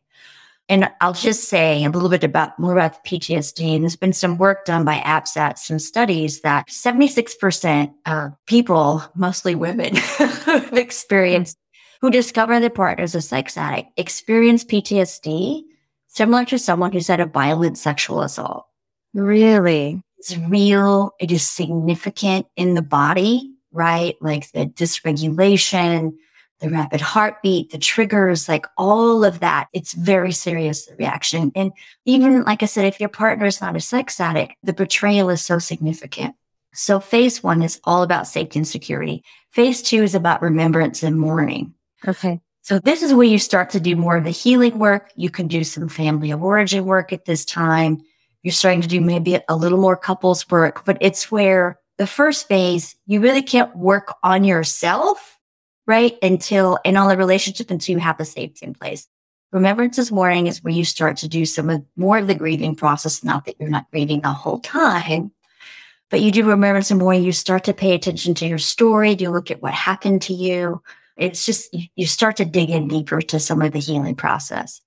And 0.68 0.90
I'll 1.00 1.14
just 1.14 1.48
say 1.48 1.84
a 1.84 1.90
little 1.90 2.10
bit 2.10 2.24
about 2.24 2.58
more 2.58 2.74
about 2.74 3.04
the 3.04 3.10
PTSD. 3.10 3.76
And 3.76 3.84
there's 3.84 3.96
been 3.96 4.14
some 4.14 4.38
work 4.38 4.66
done 4.66 4.84
by 4.84 4.98
APSAT, 4.98 5.60
some 5.60 5.78
studies 5.78 6.42
that 6.42 6.68
76% 6.68 7.94
of 8.08 8.34
people, 8.48 9.04
mostly 9.14 9.54
women, 9.54 9.96
who've 10.18 10.74
experienced, 10.74 11.58
who 12.02 12.10
discover 12.10 12.60
their 12.60 12.72
partner 12.72 13.04
is 13.04 13.14
a 13.14 13.22
sex 13.22 13.58
addict, 13.58 13.92
experience 13.98 14.64
PTSD 14.64 15.64
similar 16.08 16.46
to 16.46 16.58
someone 16.58 16.92
who's 16.92 17.08
had 17.08 17.20
a 17.20 17.26
violent 17.26 17.78
sexual 17.78 18.22
assault. 18.22 18.66
Really? 19.14 20.02
It's 20.18 20.36
real. 20.38 21.12
It 21.20 21.32
is 21.32 21.48
significant 21.48 22.48
in 22.56 22.74
the 22.74 22.82
body, 22.82 23.52
right? 23.72 24.16
Like 24.22 24.52
the 24.52 24.66
dysregulation, 24.66 26.14
the 26.60 26.70
rapid 26.70 27.02
heartbeat, 27.02 27.72
the 27.72 27.78
triggers, 27.78 28.48
like 28.48 28.66
all 28.78 29.26
of 29.26 29.40
that. 29.40 29.68
It's 29.74 29.94
very 29.94 30.32
serious 30.32 30.90
reaction. 30.98 31.52
And 31.56 31.72
even 32.06 32.44
like 32.44 32.64
I 32.64 32.66
said, 32.66 32.86
if 32.86 33.00
your 33.00 33.10
partner 33.10 33.46
is 33.46 33.62
not 33.62 33.76
a 33.76 33.82
sex 33.82 34.20
addict, 34.20 34.54
the 34.64 34.74
betrayal 34.74 35.30
is 35.30 35.46
so 35.46 35.60
significant. 35.60 36.36
So 36.74 37.00
phase 37.00 37.44
one 37.44 37.62
is 37.62 37.80
all 37.84 38.04
about 38.04 38.28
safety 38.28 38.60
and 38.60 38.68
security. 38.68 39.24
Phase 39.52 39.82
two 39.82 40.04
is 40.04 40.16
about 40.16 40.42
remembrance 40.42 41.04
and 41.04 41.20
mourning. 41.20 41.74
Okay. 42.08 42.42
So 42.62 42.80
this 42.80 43.04
is 43.04 43.14
where 43.14 43.28
you 43.28 43.40
start 43.40 43.70
to 43.72 43.80
do 43.80 43.96
more 43.96 44.18
of 44.18 44.24
the 44.24 44.32
healing 44.32 44.80
work. 44.80 45.12
You 45.16 45.30
can 45.30 45.48
do 45.48 45.64
some 45.64 45.88
family 45.88 46.32
of 46.32 46.42
origin 46.42 46.86
work 46.86 47.14
at 47.14 47.26
this 47.26 47.46
time. 47.46 48.02
You're 48.44 48.52
starting 48.52 48.82
to 48.82 48.88
do 48.88 49.02
maybe 49.02 49.40
a 49.48 49.56
little 49.56 49.80
more 49.80 49.96
couples 49.96 50.50
work, 50.50 50.84
but 50.84 50.98
it's 51.00 51.32
where 51.32 51.80
the 51.98 52.08
first 52.08 52.48
phase, 52.48 52.96
you 53.06 53.22
really 53.22 53.42
can't 53.42 53.76
work 53.76 54.16
on 54.24 54.44
yourself, 54.44 55.35
right? 55.88 56.18
Until 56.22 56.80
in 56.84 56.98
all 56.98 57.10
the 57.10 57.18
relationship 57.18 57.70
until 57.72 57.94
you 57.94 58.00
have 58.00 58.18
the 58.18 58.26
safety 58.26 58.66
in 58.66 58.74
place. 58.74 59.08
Remembrance 59.52 59.98
is 59.98 60.12
mourning 60.12 60.48
is 60.48 60.64
where 60.64 60.74
you 60.74 60.84
start 60.84 61.18
to 61.18 61.28
do 61.28 61.46
some 61.46 61.70
of 61.70 61.86
more 61.96 62.18
of 62.18 62.28
the 62.28 62.36
grieving 62.36 62.76
process. 62.76 63.24
Not 63.24 63.46
that 63.46 63.56
you're 63.60 63.70
not 63.70 63.90
grieving 63.92 64.22
the 64.22 64.30
whole 64.30 64.60
time, 64.60 65.32
but 66.10 66.22
you 66.22 66.32
do 66.32 66.44
remembrance 66.44 66.92
and 66.92 67.00
mourning. 67.00 67.24
You 67.24 67.32
start 67.32 67.64
to 67.66 67.74
pay 67.74 67.94
attention 67.94 68.34
to 68.36 68.48
your 68.48 68.58
story. 68.58 69.16
Do 69.16 69.24
you 69.24 69.32
look 69.32 69.52
at 69.52 69.62
what 69.62 69.74
happened 69.74 70.24
to 70.24 70.34
you 70.34 70.82
it's 71.18 71.46
just, 71.46 71.76
you 71.96 72.06
start 72.06 72.38
to 72.38 72.46
dig 72.46 72.70
in 72.70 72.88
deeper 72.88 73.22
to 73.22 73.40
some 73.40 73.62
of 73.62 73.72
the 73.72 73.80
healing 73.80 74.16
process. 74.16 74.82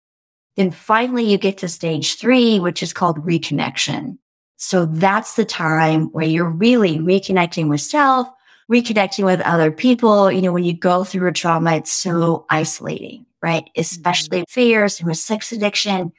Then 0.56 0.70
finally 0.70 1.24
you 1.24 1.38
get 1.38 1.58
to 1.58 1.68
stage 1.68 2.16
three, 2.16 2.58
which 2.60 2.82
is 2.82 2.92
called 2.92 3.24
reconnection. 3.24 4.18
So 4.56 4.86
that's 4.86 5.36
the 5.36 5.44
time 5.44 6.06
where 6.06 6.26
you're 6.26 6.50
really 6.50 6.98
reconnecting 6.98 7.68
with 7.68 7.80
self, 7.80 8.28
reconnecting 8.70 9.24
with 9.24 9.40
other 9.40 9.70
people. 9.70 10.30
You 10.30 10.42
know, 10.42 10.52
when 10.52 10.64
you 10.64 10.72
go 10.72 11.04
through 11.04 11.28
a 11.28 11.32
trauma, 11.32 11.76
it's 11.76 11.92
so 11.92 12.46
isolating, 12.50 13.26
right? 13.42 13.68
Especially 13.76 14.40
mm-hmm. 14.40 14.52
fears 14.52 15.00
and 15.00 15.08
with 15.08 15.18
sex 15.18 15.52
addiction. 15.52 16.12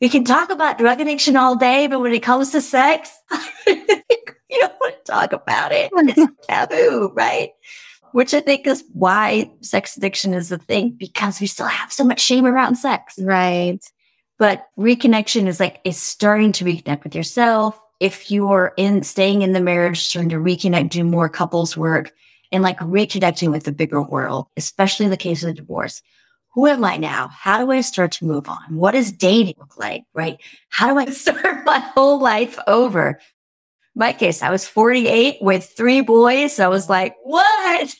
We 0.00 0.08
can 0.08 0.24
talk 0.24 0.50
about 0.50 0.78
drug 0.78 1.00
addiction 1.00 1.36
all 1.36 1.54
day, 1.54 1.86
but 1.86 2.00
when 2.00 2.12
it 2.12 2.22
comes 2.22 2.50
to 2.50 2.60
sex, 2.60 3.10
you 3.66 3.76
don't 4.50 4.74
want 4.80 4.96
to 5.04 5.12
talk 5.12 5.32
about 5.32 5.72
it. 5.72 5.90
It's 5.96 6.46
taboo, 6.46 7.12
right? 7.14 7.50
which 8.12 8.34
I 8.34 8.40
think 8.40 8.66
is 8.66 8.84
why 8.92 9.50
sex 9.60 9.96
addiction 9.96 10.34
is 10.34 10.52
a 10.52 10.58
thing 10.58 10.90
because 10.90 11.40
we 11.40 11.46
still 11.46 11.66
have 11.66 11.92
so 11.92 12.04
much 12.04 12.20
shame 12.20 12.46
around 12.46 12.76
sex. 12.76 13.18
Right. 13.18 13.80
But 14.38 14.66
reconnection 14.78 15.46
is 15.46 15.60
like, 15.60 15.80
it's 15.84 15.98
starting 15.98 16.52
to 16.52 16.64
reconnect 16.64 17.04
with 17.04 17.14
yourself. 17.14 17.78
If 18.02 18.30
you're 18.30 18.72
in 18.76 19.04
staying 19.04 19.42
in 19.42 19.52
the 19.52 19.60
marriage, 19.60 20.04
starting 20.04 20.30
to 20.30 20.36
reconnect, 20.36 20.90
do 20.90 21.04
more 21.04 21.28
couples 21.28 21.76
work 21.76 22.12
and 22.50 22.62
like 22.62 22.78
reconnecting 22.80 23.52
with 23.52 23.62
the 23.62 23.72
bigger 23.72 24.02
world, 24.02 24.48
especially 24.56 25.04
in 25.04 25.10
the 25.10 25.16
case 25.16 25.42
of 25.42 25.46
the 25.46 25.54
divorce. 25.54 26.02
Who 26.54 26.66
am 26.66 26.84
I 26.84 26.96
now? 26.96 27.28
How 27.28 27.64
do 27.64 27.70
I 27.70 27.80
start 27.80 28.10
to 28.12 28.26
move 28.26 28.48
on? 28.48 28.76
What 28.76 28.92
does 28.92 29.12
dating 29.12 29.54
look 29.58 29.78
like? 29.78 30.02
Right? 30.14 30.38
How 30.68 30.92
do 30.92 30.98
I 30.98 31.06
start 31.12 31.64
my 31.64 31.78
whole 31.78 32.20
life 32.20 32.58
over? 32.66 33.20
my 33.94 34.12
case, 34.12 34.42
I 34.42 34.50
was 34.50 34.66
48 34.66 35.38
with 35.40 35.72
three 35.76 36.00
boys. 36.00 36.56
So 36.56 36.64
I 36.64 36.68
was 36.68 36.88
like, 36.88 37.14
what? 37.22 37.94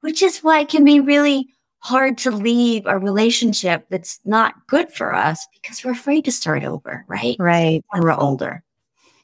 Which 0.00 0.22
is 0.22 0.38
why 0.38 0.60
it 0.60 0.68
can 0.68 0.84
be 0.84 1.00
really 1.00 1.48
hard 1.80 2.16
to 2.18 2.30
leave 2.30 2.86
a 2.86 2.98
relationship 2.98 3.86
that's 3.90 4.18
not 4.24 4.66
good 4.66 4.90
for 4.90 5.14
us 5.14 5.46
because 5.52 5.84
we're 5.84 5.92
afraid 5.92 6.24
to 6.24 6.32
start 6.32 6.64
over, 6.64 7.04
right? 7.08 7.36
Right. 7.38 7.84
When 7.90 8.02
we're 8.02 8.12
older. 8.12 8.63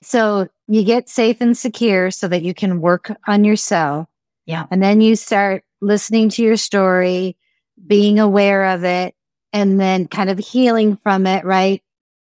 So 0.02 0.48
you 0.66 0.84
get 0.84 1.08
safe 1.08 1.40
and 1.40 1.56
secure 1.56 2.10
so 2.10 2.28
that 2.28 2.42
you 2.42 2.54
can 2.54 2.80
work 2.80 3.12
on 3.26 3.44
yourself. 3.44 4.06
Yeah. 4.46 4.66
And 4.70 4.82
then 4.82 5.00
you 5.00 5.16
start 5.16 5.64
listening 5.80 6.28
to 6.30 6.42
your 6.42 6.56
story, 6.56 7.36
being 7.86 8.18
aware 8.18 8.66
of 8.66 8.84
it, 8.84 9.14
and 9.52 9.80
then 9.80 10.06
kind 10.08 10.30
of 10.30 10.38
healing 10.38 10.96
from 11.02 11.26
it, 11.26 11.44
right? 11.44 11.82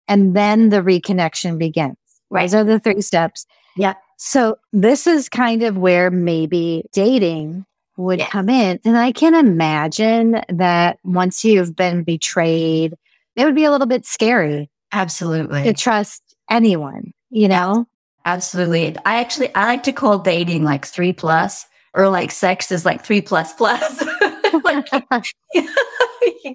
And 0.09 0.37
then 0.37 0.69
the 0.69 0.83
reconnection 0.83 1.59
begins. 1.59 1.97
Right. 2.31 2.50
Those 2.50 2.61
are 2.61 2.64
the 2.64 2.81
three 2.81 3.00
steps. 3.00 3.47
Yeah. 3.76 3.95
So 4.19 4.57
this 4.73 5.07
is 5.07 5.28
kind 5.28 5.62
of 5.62 5.76
where 5.76 6.11
maybe 6.11 6.85
dating 6.93 7.66
would 7.97 8.21
come 8.21 8.49
in. 8.49 8.81
And 8.85 8.97
I 8.97 9.12
can 9.12 9.35
imagine 9.35 10.43
that 10.49 10.99
once 11.04 11.45
you've 11.45 11.76
been 11.76 12.02
betrayed, 12.02 12.95
it 13.37 13.45
would 13.45 13.54
be 13.54 13.64
a 13.64 13.71
little 13.71 13.87
bit 13.87 14.04
scary. 14.04 14.71
Absolutely. 14.93 15.64
To 15.64 15.73
trust 15.73 16.23
anyone, 16.50 17.12
you 17.35 17.49
know? 17.49 17.87
Absolutely. 18.25 18.97
I 19.05 19.21
actually, 19.21 19.55
I 19.55 19.67
like 19.67 19.83
to 19.83 19.93
call 19.93 20.19
dating 20.21 20.62
like 20.62 20.87
three 20.87 21.12
plus 21.12 21.67
or 21.93 22.09
like 22.09 22.31
sex 22.31 22.73
is 22.73 22.85
like 22.85 23.05
three 23.05 23.21
plus 23.21 23.53
plus. 23.53 24.03
like, 24.64 24.87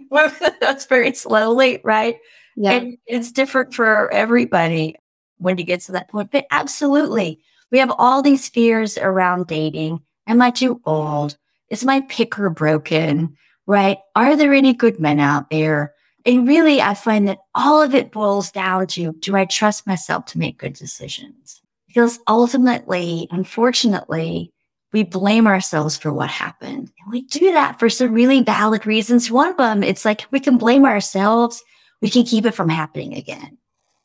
that's 0.62 0.86
very 0.86 1.14
slowly, 1.14 1.82
right? 1.84 2.18
Yeah. 2.56 2.72
And 2.72 2.98
it's 3.06 3.32
different 3.32 3.74
for 3.74 4.12
everybody 4.12 4.96
when 5.38 5.58
you 5.58 5.66
get 5.66 5.82
to 5.82 5.92
that 5.92 6.10
point. 6.10 6.32
But 6.32 6.46
absolutely, 6.50 7.42
we 7.72 7.80
have 7.80 7.92
all 7.98 8.22
these 8.22 8.48
fears 8.48 8.98
around 8.98 9.48
dating. 9.48 10.02
Am 10.28 10.42
I 10.42 10.50
too 10.50 10.82
old? 10.86 11.38
Is 11.70 11.86
my 11.86 12.02
picker 12.02 12.50
broken? 12.50 13.36
Right? 13.68 13.98
Are 14.16 14.36
there 14.36 14.54
any 14.54 14.74
good 14.74 15.00
men 15.00 15.20
out 15.20 15.50
there? 15.52 15.94
And 16.26 16.48
really, 16.48 16.82
I 16.82 16.94
find 16.94 17.28
that 17.28 17.40
all 17.56 17.82
of 17.82 17.96
it 17.96 18.12
boils 18.12 18.52
down 18.52 18.88
to 18.88 19.14
do 19.14 19.36
I 19.36 19.46
trust 19.46 19.88
myself 19.88 20.26
to 20.28 20.40
make 20.40 20.58
good 20.58 20.74
decisions? 20.74 21.62
Because 21.88 22.20
ultimately, 22.28 23.28
unfortunately, 23.32 24.52
we 24.92 25.04
blame 25.04 25.48
ourselves 25.48 25.98
for 25.98 26.12
what 26.12 26.30
happened. 26.30 26.92
And 27.00 27.12
we 27.12 27.22
do 27.22 27.52
that 27.54 27.80
for 27.80 27.90
some 27.90 28.14
really 28.14 28.42
valid 28.42 28.86
reasons. 28.86 29.32
One 29.32 29.50
of 29.50 29.58
them, 29.58 29.84
it's 29.84 30.06
like 30.06 30.26
we 30.32 30.40
can 30.40 30.58
blame 30.58 30.86
ourselves. 30.86 31.64
We 32.02 32.10
can 32.10 32.24
keep 32.24 32.46
it 32.46 32.56
from 32.56 32.70
happening 32.70 33.14
again. 33.14 33.58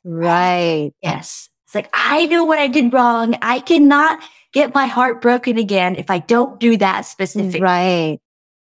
Right. 0.05 0.93
Yes. 1.03 1.49
It's 1.67 1.75
like, 1.75 1.89
I 1.93 2.27
know 2.27 2.45
what 2.45 2.59
I 2.59 2.69
did 2.69 2.93
wrong. 2.93 3.37
I 3.41 3.61
cannot 3.61 4.21
get 4.53 4.75
my 4.75 4.87
heart 4.87 5.21
broken 5.21 5.59
again 5.59 5.97
if 5.97 6.11
I 6.11 6.19
don't 6.19 6.61
do 6.61 6.77
that 6.77 7.03
specific. 7.03 7.63
Right. 7.63 8.21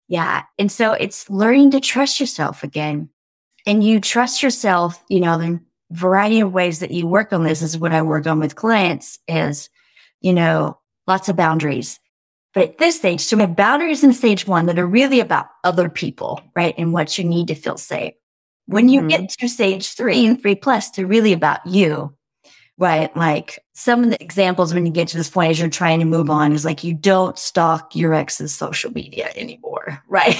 Yeah. 0.07 0.43
And 0.59 0.71
so 0.71 0.93
it's 0.93 1.29
learning 1.29 1.71
to 1.71 1.79
trust 1.79 2.19
yourself 2.19 2.63
again. 2.63 3.09
And 3.65 3.83
you 3.83 3.99
trust 3.99 4.43
yourself, 4.43 5.03
you 5.07 5.19
know, 5.19 5.37
the 5.37 5.59
variety 5.91 6.39
of 6.39 6.51
ways 6.51 6.79
that 6.79 6.91
you 6.91 7.07
work 7.07 7.31
on 7.31 7.43
this 7.43 7.61
is 7.61 7.77
what 7.77 7.93
I 7.93 8.01
work 8.01 8.27
on 8.27 8.39
with 8.39 8.55
clients 8.55 9.19
is, 9.27 9.69
you 10.21 10.33
know, 10.33 10.79
lots 11.07 11.29
of 11.29 11.35
boundaries. 11.35 11.99
But 12.53 12.63
at 12.63 12.77
this 12.77 12.97
stage, 12.97 13.21
so 13.21 13.37
we 13.37 13.41
have 13.41 13.55
boundaries 13.55 14.03
in 14.03 14.13
stage 14.13 14.45
one 14.45 14.67
that 14.67 14.77
are 14.77 14.87
really 14.87 15.19
about 15.19 15.47
other 15.63 15.89
people, 15.89 16.41
right? 16.55 16.75
And 16.77 16.93
what 16.93 17.17
you 17.17 17.23
need 17.23 17.47
to 17.47 17.55
feel 17.55 17.77
safe. 17.77 18.13
When 18.65 18.89
you 18.89 18.99
mm-hmm. 18.99 19.07
get 19.07 19.29
to 19.29 19.49
stage 19.49 19.93
three 19.93 20.25
and 20.25 20.41
three 20.41 20.55
plus, 20.55 20.91
they're 20.91 21.07
really 21.07 21.33
about 21.33 21.65
you, 21.65 22.15
right? 22.77 23.15
Like 23.17 23.59
some 23.73 24.03
of 24.03 24.09
the 24.11 24.21
examples 24.21 24.73
when 24.73 24.85
you 24.85 24.91
get 24.91 25.07
to 25.09 25.17
this 25.17 25.29
point 25.29 25.51
as 25.51 25.59
you're 25.59 25.69
trying 25.69 25.99
to 25.99 26.05
move 26.05 26.29
on 26.29 26.53
is 26.53 26.63
like 26.63 26.83
you 26.83 26.93
don't 26.93 27.37
stalk 27.37 27.95
your 27.95 28.13
ex's 28.13 28.53
social 28.53 28.91
media 28.91 29.31
anymore, 29.35 30.01
right? 30.07 30.37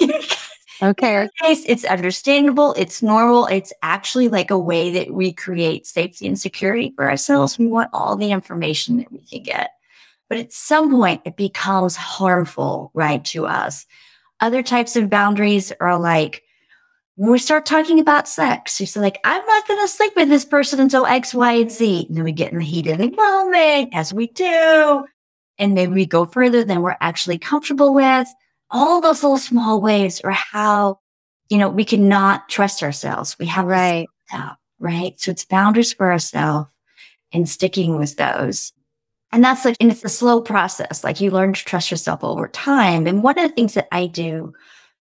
okay. 0.82 1.28
Case, 1.42 1.64
it's 1.66 1.84
understandable. 1.84 2.74
It's 2.74 3.02
normal. 3.02 3.46
It's 3.46 3.72
actually 3.82 4.28
like 4.28 4.50
a 4.50 4.58
way 4.58 4.90
that 4.92 5.12
we 5.12 5.32
create 5.32 5.86
safety 5.86 6.26
and 6.26 6.38
security 6.38 6.92
for 6.96 7.08
ourselves. 7.08 7.58
We 7.58 7.66
want 7.66 7.90
all 7.92 8.16
the 8.16 8.30
information 8.30 8.98
that 8.98 9.12
we 9.12 9.20
can 9.20 9.42
get. 9.42 9.70
But 10.28 10.38
at 10.38 10.52
some 10.52 10.90
point, 10.90 11.22
it 11.24 11.36
becomes 11.36 11.96
harmful, 11.96 12.90
right, 12.94 13.24
to 13.26 13.46
us. 13.46 13.86
Other 14.40 14.62
types 14.62 14.96
of 14.96 15.08
boundaries 15.08 15.72
are 15.80 15.98
like, 15.98 16.42
when 17.14 17.30
we 17.30 17.38
start 17.38 17.64
talking 17.64 17.98
about 17.98 18.28
sex, 18.28 18.78
you 18.78 18.86
say 18.86 19.00
like, 19.00 19.18
I'm 19.24 19.44
not 19.46 19.66
going 19.66 19.80
to 19.80 19.88
sleep 19.88 20.12
with 20.16 20.28
this 20.28 20.44
person 20.44 20.80
until 20.80 21.06
X, 21.06 21.32
Y, 21.32 21.52
and 21.52 21.70
Z. 21.70 22.06
And 22.08 22.16
then 22.16 22.24
we 22.24 22.32
get 22.32 22.52
in 22.52 22.58
the 22.58 22.64
heat 22.64 22.86
of 22.88 22.98
the 22.98 23.10
moment 23.10 23.90
as 23.94 24.12
we 24.12 24.26
do. 24.26 25.06
And 25.58 25.74
maybe 25.74 25.92
we 25.92 26.04
go 26.04 26.26
further 26.26 26.62
than 26.62 26.82
we're 26.82 26.96
actually 27.00 27.38
comfortable 27.38 27.94
with. 27.94 28.28
All 28.70 29.00
those 29.00 29.22
little 29.22 29.38
small 29.38 29.80
ways 29.80 30.20
are 30.22 30.32
how, 30.32 31.00
you 31.48 31.58
know, 31.58 31.68
we 31.68 31.84
cannot 31.84 32.48
trust 32.48 32.82
ourselves. 32.82 33.36
We 33.38 33.46
have 33.46 33.64
right. 33.64 34.08
Out, 34.32 34.56
right. 34.80 35.18
So 35.20 35.30
it's 35.30 35.44
boundaries 35.44 35.92
for 35.92 36.10
ourselves 36.10 36.70
and 37.32 37.48
sticking 37.48 37.96
with 37.96 38.16
those. 38.16 38.72
And 39.32 39.44
that's 39.44 39.64
like, 39.64 39.76
and 39.80 39.90
it's 39.90 40.04
a 40.04 40.08
slow 40.08 40.40
process. 40.40 41.04
Like 41.04 41.20
you 41.20 41.30
learn 41.30 41.52
to 41.52 41.64
trust 41.64 41.90
yourself 41.90 42.24
over 42.24 42.48
time. 42.48 43.06
And 43.06 43.22
one 43.22 43.38
of 43.38 43.48
the 43.48 43.54
things 43.54 43.74
that 43.74 43.88
I 43.92 44.06
do 44.06 44.52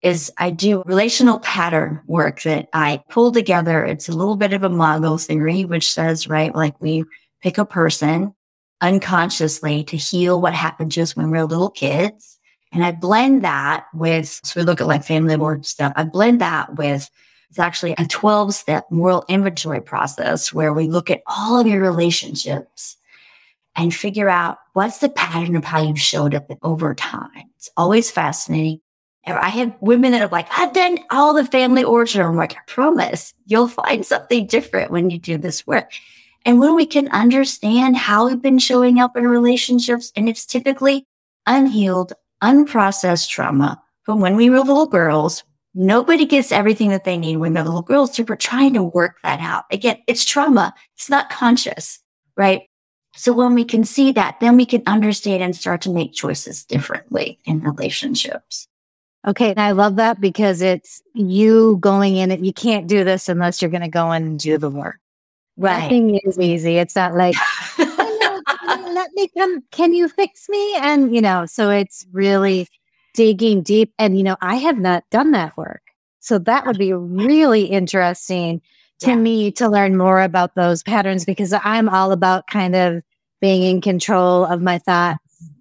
is 0.02 0.32
I 0.38 0.52
do 0.52 0.84
relational 0.86 1.40
pattern 1.40 2.02
work 2.06 2.44
that 2.44 2.70
I 2.74 3.04
pull 3.10 3.32
together. 3.32 3.84
It's 3.84 4.10
a 4.10 4.16
little 4.16 4.36
bit 4.36 4.54
of 4.54 4.64
Imago 4.64 5.18
theory, 5.18 5.66
which 5.66 5.92
says, 5.92 6.28
right, 6.28 6.54
like 6.54 6.80
we 6.80 7.06
pick 7.42 7.58
a 7.58 7.66
person 7.66 8.36
unconsciously 8.82 9.84
to 9.86 9.98
heal 9.98 10.40
what 10.40 10.54
happened 10.54 10.92
to 10.92 11.02
us 11.02 11.16
when 11.16 11.32
we 11.32 11.38
were 11.38 11.46
little 11.46 11.72
kids. 11.72 12.35
And 12.76 12.84
I 12.84 12.92
blend 12.92 13.42
that 13.46 13.86
with, 13.94 14.42
so 14.44 14.60
we 14.60 14.66
look 14.66 14.82
at 14.82 14.88
like 14.88 15.06
family 15.06 15.38
work 15.38 15.64
stuff. 15.64 15.94
I 15.96 16.04
blend 16.04 16.42
that 16.42 16.76
with, 16.76 17.10
it's 17.50 17.58
actually 17.58 17.96
a 17.98 18.06
12 18.06 18.54
step 18.54 18.92
moral 18.92 19.24
inventory 19.30 19.80
process 19.80 20.52
where 20.52 20.74
we 20.74 20.90
look 20.90 21.10
at 21.10 21.24
all 21.26 21.58
of 21.58 21.68
your 21.68 21.80
relationships 21.80 22.98
and 23.78 23.96
figure 23.96 24.28
out 24.28 24.58
what's 24.74 24.98
the 24.98 25.08
pattern 25.08 25.56
of 25.56 25.64
how 25.64 25.82
you 25.82 25.96
showed 25.96 26.36
up 26.36 26.52
over 26.64 26.94
time. 26.94 27.46
It's 27.56 27.70
always 27.78 28.12
fascinating. 28.12 28.82
I 29.26 29.48
have 29.48 29.74
women 29.80 30.12
that 30.12 30.22
are 30.22 30.28
like, 30.28 30.48
I've 30.52 30.74
done 30.74 31.00
all 31.12 31.34
the 31.34 31.46
family 31.46 31.84
origin. 31.86 32.22
I'm 32.22 32.36
like, 32.36 32.56
I 32.56 32.60
promise 32.68 33.34
you'll 33.46 33.70
find 33.70 34.06
something 34.06 34.48
different 34.48 34.92
when 34.92 35.10
you 35.10 35.18
do 35.18 35.38
this 35.38 35.66
work. 35.66 35.92
And 36.46 36.60
when 36.60 36.76
we 36.76 36.86
can 36.86 37.08
understand 37.08 37.96
how 37.96 38.28
we've 38.28 38.42
been 38.42 38.60
showing 38.60 39.00
up 39.00 39.16
in 39.16 39.26
relationships, 39.26 40.12
and 40.14 40.28
it's 40.28 40.46
typically 40.46 41.08
unhealed, 41.48 42.12
unprocessed 42.46 43.30
trauma 43.30 43.82
from 44.04 44.20
when 44.20 44.36
we 44.36 44.50
were 44.50 44.60
little 44.60 44.86
girls. 44.86 45.44
Nobody 45.74 46.26
gets 46.26 46.52
everything 46.52 46.90
that 46.90 47.04
they 47.04 47.18
need 47.18 47.38
when 47.38 47.54
they're 47.54 47.64
little 47.64 47.82
girls. 47.82 48.16
So 48.16 48.24
we're 48.24 48.36
trying 48.36 48.76
to 48.76 48.84
work 48.84 49.18
that 49.24 49.42
out. 49.42 49.66
Again, 49.72 49.98
it's 50.08 50.24
trauma. 50.24 50.74
It's 50.94 51.10
not 51.10 51.30
conscious, 51.30 52.00
right? 52.38 52.62
So 53.16 53.34
when 53.34 53.56
we 53.56 53.66
can 53.66 53.84
see 53.84 54.12
that, 54.14 54.40
then 54.40 54.58
we 54.58 54.66
can 54.66 54.84
understand 54.86 55.42
and 55.42 55.56
start 55.56 55.82
to 55.82 55.90
make 55.90 56.14
choices 56.14 56.64
differently 56.64 57.40
in 57.46 57.62
relationships. 57.62 58.68
Okay. 59.28 59.50
And 59.50 59.60
I 59.60 59.72
love 59.72 59.96
that 59.96 60.22
because 60.22 60.62
it's 60.62 61.02
you 61.14 61.78
going 61.80 62.16
in 62.16 62.32
it. 62.32 62.42
You 62.42 62.54
can't 62.54 62.88
do 62.88 63.04
this 63.04 63.28
unless 63.28 63.62
you're 63.62 63.72
going 63.72 63.82
to 63.82 63.90
go 63.90 64.12
in 64.12 64.24
and 64.24 64.40
do 64.40 64.58
the 64.58 64.70
work. 64.70 65.00
Right. 65.58 65.84
Nothing 65.84 66.20
is 66.24 66.40
easy. 66.40 66.78
It's 66.78 66.96
not 66.96 67.16
like, 67.16 67.36
me 69.16 69.30
come. 69.38 69.64
Can 69.72 69.94
you 69.94 70.08
fix 70.08 70.48
me? 70.50 70.76
And, 70.76 71.14
you 71.16 71.22
know, 71.22 71.46
so 71.46 71.70
it's 71.70 72.06
really 72.12 72.68
digging 73.14 73.62
deep. 73.62 73.94
And, 73.98 74.18
you 74.18 74.24
know, 74.24 74.38
I 74.42 74.56
have 74.56 74.78
not 74.78 75.04
done 75.10 75.32
that 75.32 75.58
work. 75.58 75.82
So 76.20 76.40
that 76.40 76.66
would 76.66 76.78
be 76.78 76.94
really 76.94 77.66
interesting 77.66 78.62
to 79.00 79.10
yeah. 79.10 79.16
me 79.16 79.52
to 79.52 79.70
learn 79.70 79.98
more 79.98 80.22
about 80.22 80.56
those 80.56 80.84
patterns 80.84 81.26
because 81.26 81.54
I'm 81.54 81.90
all 81.90 82.12
about 82.12 82.48
kind 82.48 82.76
of 82.76 83.04
being 83.42 83.64
in 83.64 83.82
control 83.82 84.46
of 84.46 84.62
my 84.62 84.78
thoughts. 84.78 85.20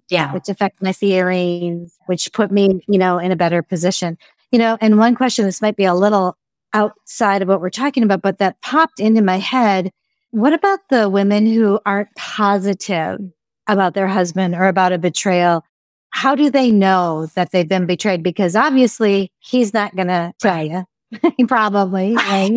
Yeah. 0.09 0.33
Which 0.33 0.49
affect 0.49 0.83
my 0.83 0.93
feelings, 0.93 1.97
which 2.05 2.31
put 2.31 2.51
me, 2.51 2.81
you 2.87 2.97
know, 2.97 3.17
in 3.17 3.31
a 3.31 3.35
better 3.35 3.63
position. 3.63 4.17
You 4.51 4.59
know, 4.59 4.77
and 4.79 4.99
one 4.99 5.15
question, 5.15 5.45
this 5.45 5.61
might 5.61 5.75
be 5.75 5.85
a 5.85 5.95
little 5.95 6.37
outside 6.73 7.41
of 7.41 7.47
what 7.47 7.61
we're 7.61 7.69
talking 7.69 8.03
about, 8.03 8.21
but 8.21 8.37
that 8.37 8.61
popped 8.61 8.99
into 8.99 9.21
my 9.21 9.37
head. 9.37 9.91
What 10.31 10.53
about 10.53 10.79
the 10.89 11.09
women 11.09 11.45
who 11.45 11.79
aren't 11.85 12.13
positive 12.15 13.19
about 13.67 13.93
their 13.93 14.07
husband 14.07 14.55
or 14.55 14.67
about 14.67 14.93
a 14.93 14.97
betrayal? 14.97 15.63
How 16.09 16.35
do 16.35 16.49
they 16.49 16.71
know 16.71 17.27
that 17.35 17.51
they've 17.51 17.67
been 17.67 17.85
betrayed? 17.85 18.23
Because 18.23 18.55
obviously 18.55 19.31
he's 19.39 19.73
not 19.73 19.95
going 19.95 20.07
to 20.07 20.33
tell 20.39 20.65
you. 20.65 20.85
Probably. 21.47 22.15
Or 22.15 22.49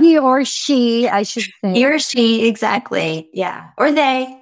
he 0.00 0.18
or 0.18 0.44
she, 0.44 1.08
I 1.08 1.22
should 1.22 1.44
say. 1.62 1.74
He 1.74 1.86
or 1.86 1.98
she, 1.98 2.46
exactly. 2.46 3.28
Yeah. 3.32 3.70
Or 3.78 3.92
they. 3.92 4.38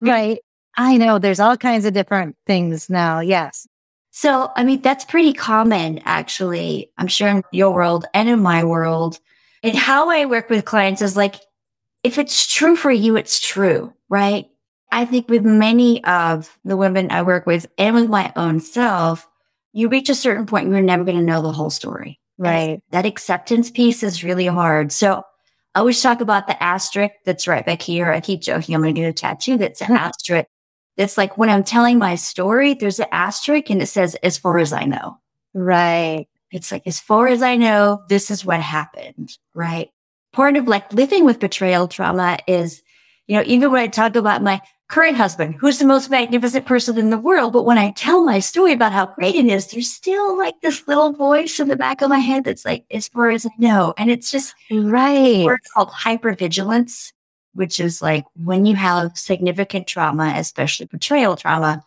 Right. 0.00 0.40
I 0.76 0.96
know 0.96 1.18
there's 1.18 1.40
all 1.40 1.56
kinds 1.56 1.84
of 1.84 1.94
different 1.94 2.36
things 2.46 2.90
now. 2.90 3.20
Yes. 3.20 3.66
So, 4.10 4.52
I 4.54 4.62
mean, 4.62 4.80
that's 4.80 5.04
pretty 5.04 5.32
common, 5.32 6.00
actually. 6.04 6.90
I'm 6.98 7.08
sure 7.08 7.28
in 7.28 7.42
your 7.52 7.72
world 7.72 8.04
and 8.14 8.28
in 8.28 8.40
my 8.40 8.62
world. 8.62 9.18
And 9.62 9.76
how 9.76 10.10
I 10.10 10.26
work 10.26 10.50
with 10.50 10.64
clients 10.64 11.02
is 11.02 11.16
like, 11.16 11.36
if 12.04 12.18
it's 12.18 12.52
true 12.52 12.76
for 12.76 12.92
you, 12.92 13.16
it's 13.16 13.40
true, 13.40 13.92
right? 14.14 14.46
I 14.92 15.04
think 15.04 15.28
with 15.28 15.44
many 15.44 16.02
of 16.04 16.56
the 16.64 16.76
women 16.76 17.10
I 17.10 17.22
work 17.22 17.46
with 17.46 17.66
and 17.78 17.96
with 17.96 18.08
my 18.08 18.32
own 18.36 18.60
self, 18.60 19.28
you 19.72 19.88
reach 19.88 20.08
a 20.08 20.14
certain 20.14 20.46
point, 20.46 20.68
you're 20.68 20.80
never 20.80 21.02
going 21.02 21.16
to 21.16 21.22
know 21.22 21.42
the 21.42 21.52
whole 21.52 21.70
story. 21.70 22.20
Right. 22.38 22.80
That 22.90 23.06
acceptance 23.06 23.70
piece 23.70 24.02
is 24.02 24.22
really 24.22 24.46
hard. 24.46 24.92
So 24.92 25.22
I 25.74 25.80
always 25.80 26.00
talk 26.00 26.20
about 26.20 26.46
the 26.46 26.62
asterisk 26.62 27.14
that's 27.24 27.48
right 27.48 27.66
back 27.66 27.82
here. 27.82 28.10
I 28.12 28.20
keep 28.20 28.40
joking, 28.40 28.74
I'm 28.74 28.82
going 28.82 28.94
to 28.94 29.00
get 29.00 29.08
a 29.08 29.12
tattoo 29.12 29.58
that's 29.58 29.80
an 29.88 29.92
asterisk 29.92 30.46
it's 30.96 31.18
like 31.18 31.36
when 31.36 31.50
I'm 31.50 31.64
telling 31.64 31.98
my 31.98 32.14
story, 32.14 32.74
there's 32.74 33.00
an 33.00 33.06
asterisk 33.10 33.70
and 33.70 33.82
it 33.82 33.86
says, 33.86 34.14
as 34.16 34.38
far 34.38 34.58
as 34.58 34.72
I 34.72 34.84
know. 34.84 35.18
Right. 35.52 36.26
It's 36.50 36.70
like, 36.70 36.86
as 36.86 37.00
far 37.00 37.26
as 37.26 37.42
I 37.42 37.56
know, 37.56 38.02
this 38.08 38.30
is 38.30 38.44
what 38.44 38.60
happened. 38.60 39.36
Right. 39.54 39.90
Part 40.32 40.56
of 40.56 40.68
like 40.68 40.92
living 40.92 41.24
with 41.24 41.40
betrayal 41.40 41.88
trauma 41.88 42.38
is, 42.46 42.82
you 43.26 43.36
know, 43.36 43.44
even 43.46 43.70
when 43.70 43.82
I 43.82 43.86
talk 43.86 44.16
about 44.16 44.42
my 44.42 44.60
current 44.88 45.16
husband, 45.16 45.56
who's 45.58 45.78
the 45.78 45.86
most 45.86 46.10
magnificent 46.10 46.66
person 46.66 46.98
in 46.98 47.10
the 47.10 47.18
world, 47.18 47.52
but 47.52 47.64
when 47.64 47.78
I 47.78 47.90
tell 47.92 48.24
my 48.24 48.38
story 48.38 48.72
about 48.72 48.92
how 48.92 49.06
great 49.06 49.34
it 49.34 49.46
is, 49.46 49.68
there's 49.68 49.90
still 49.90 50.36
like 50.36 50.60
this 50.60 50.86
little 50.86 51.12
voice 51.12 51.58
in 51.58 51.68
the 51.68 51.76
back 51.76 52.02
of 52.02 52.10
my 52.10 52.18
head 52.18 52.44
that's 52.44 52.64
like, 52.64 52.84
as 52.90 53.08
far 53.08 53.30
as 53.30 53.46
I 53.46 53.50
know. 53.58 53.94
And 53.96 54.10
it's 54.10 54.30
just 54.30 54.54
right. 54.70 55.46
It's 55.48 55.72
called 55.72 55.90
hypervigilance 55.90 57.12
which 57.54 57.80
is 57.80 58.02
like 58.02 58.24
when 58.34 58.66
you 58.66 58.76
have 58.76 59.16
significant 59.16 59.86
trauma, 59.86 60.34
especially 60.36 60.86
betrayal 60.86 61.36
trauma, 61.36 61.84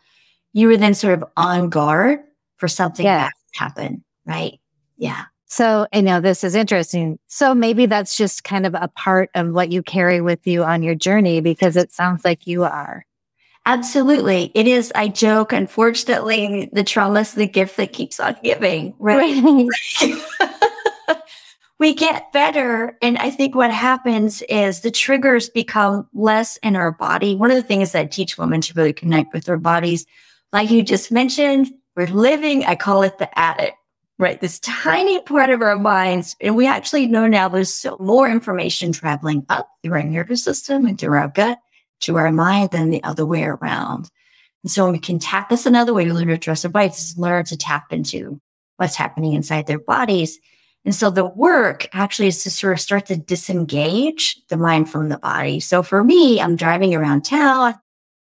you 0.53 0.67
were 0.67 0.77
then 0.77 0.93
sort 0.93 1.21
of 1.21 1.29
on 1.37 1.69
guard 1.69 2.19
for 2.55 2.67
something 2.67 3.05
yeah. 3.05 3.25
that 3.25 3.33
happen, 3.53 4.03
right? 4.25 4.59
Yeah. 4.97 5.25
So 5.47 5.87
I 5.93 6.01
know 6.01 6.19
this 6.19 6.43
is 6.43 6.55
interesting. 6.55 7.19
So 7.27 7.55
maybe 7.55 7.85
that's 7.85 8.17
just 8.17 8.43
kind 8.43 8.65
of 8.65 8.73
a 8.75 8.89
part 8.89 9.29
of 9.33 9.51
what 9.51 9.71
you 9.71 9.81
carry 9.81 10.19
with 10.19 10.45
you 10.45 10.63
on 10.63 10.83
your 10.83 10.95
journey 10.95 11.39
because 11.39 11.77
it 11.77 11.91
sounds 11.91 12.25
like 12.25 12.45
you 12.45 12.65
are. 12.65 13.05
Absolutely. 13.65 14.51
It 14.53 14.67
is. 14.67 14.91
I 14.95 15.07
joke, 15.07 15.51
unfortunately, 15.51 16.69
the 16.71 16.83
trauma 16.83 17.21
is 17.21 17.33
the 17.33 17.47
gift 17.47 17.77
that 17.77 17.91
keeps 17.93 18.19
on 18.19 18.35
giving, 18.43 18.93
right? 18.99 19.43
right. 19.43 21.17
we 21.79 21.93
get 21.93 22.31
better. 22.33 22.97
And 23.01 23.17
I 23.17 23.29
think 23.29 23.55
what 23.55 23.71
happens 23.71 24.41
is 24.43 24.81
the 24.81 24.91
triggers 24.91 25.49
become 25.49 26.07
less 26.13 26.57
in 26.57 26.75
our 26.75 26.91
body. 26.91 27.35
One 27.35 27.51
of 27.51 27.57
the 27.57 27.63
things 27.63 27.91
that 27.91 27.99
I 27.99 28.05
teach 28.05 28.37
women 28.37 28.61
to 28.61 28.73
really 28.73 28.93
connect 28.93 29.33
with 29.33 29.45
their 29.45 29.57
bodies, 29.57 30.05
like 30.51 30.71
you 30.71 30.81
just 30.81 31.11
mentioned, 31.11 31.67
we're 31.95 32.07
living, 32.07 32.63
I 32.63 32.75
call 32.75 33.03
it 33.03 33.17
the 33.17 33.37
attic, 33.37 33.75
right? 34.19 34.41
This 34.41 34.59
tiny 34.59 35.21
part 35.21 35.49
of 35.49 35.61
our 35.61 35.77
minds. 35.77 36.35
And 36.41 36.55
we 36.55 36.67
actually 36.67 37.07
know 37.07 37.27
now 37.27 37.47
there's 37.47 37.73
so 37.73 37.97
more 37.99 38.29
information 38.29 38.91
traveling 38.91 39.45
up 39.49 39.69
through 39.83 39.93
our 39.93 40.03
nervous 40.03 40.43
system 40.43 40.85
and 40.85 40.99
through 40.99 41.17
our 41.17 41.27
gut 41.27 41.59
to 42.01 42.17
our 42.17 42.31
mind 42.31 42.71
than 42.71 42.89
the 42.89 43.03
other 43.03 43.25
way 43.25 43.43
around. 43.43 44.09
And 44.63 44.71
so 44.71 44.89
we 44.91 44.99
can 44.99 45.19
tap 45.19 45.49
this 45.49 45.65
another 45.65 45.93
way 45.93 46.05
to 46.05 46.13
learn 46.13 46.27
to 46.27 46.33
address 46.33 46.65
our 46.65 46.71
bodies 46.71 46.99
is 46.99 47.17
learn 47.17 47.45
to 47.45 47.57
tap 47.57 47.93
into 47.93 48.41
what's 48.77 48.95
happening 48.95 49.33
inside 49.33 49.67
their 49.67 49.79
bodies. 49.79 50.39
And 50.83 50.95
so 50.95 51.09
the 51.09 51.25
work 51.25 51.87
actually 51.93 52.27
is 52.27 52.43
to 52.43 52.51
sort 52.51 52.73
of 52.73 52.79
start 52.79 53.07
to 53.07 53.17
disengage 53.17 54.41
the 54.49 54.57
mind 54.57 54.89
from 54.89 55.09
the 55.09 55.17
body. 55.17 55.59
So 55.59 55.83
for 55.83 56.03
me, 56.03 56.39
I'm 56.39 56.55
driving 56.55 56.95
around 56.95 57.23
town. 57.23 57.75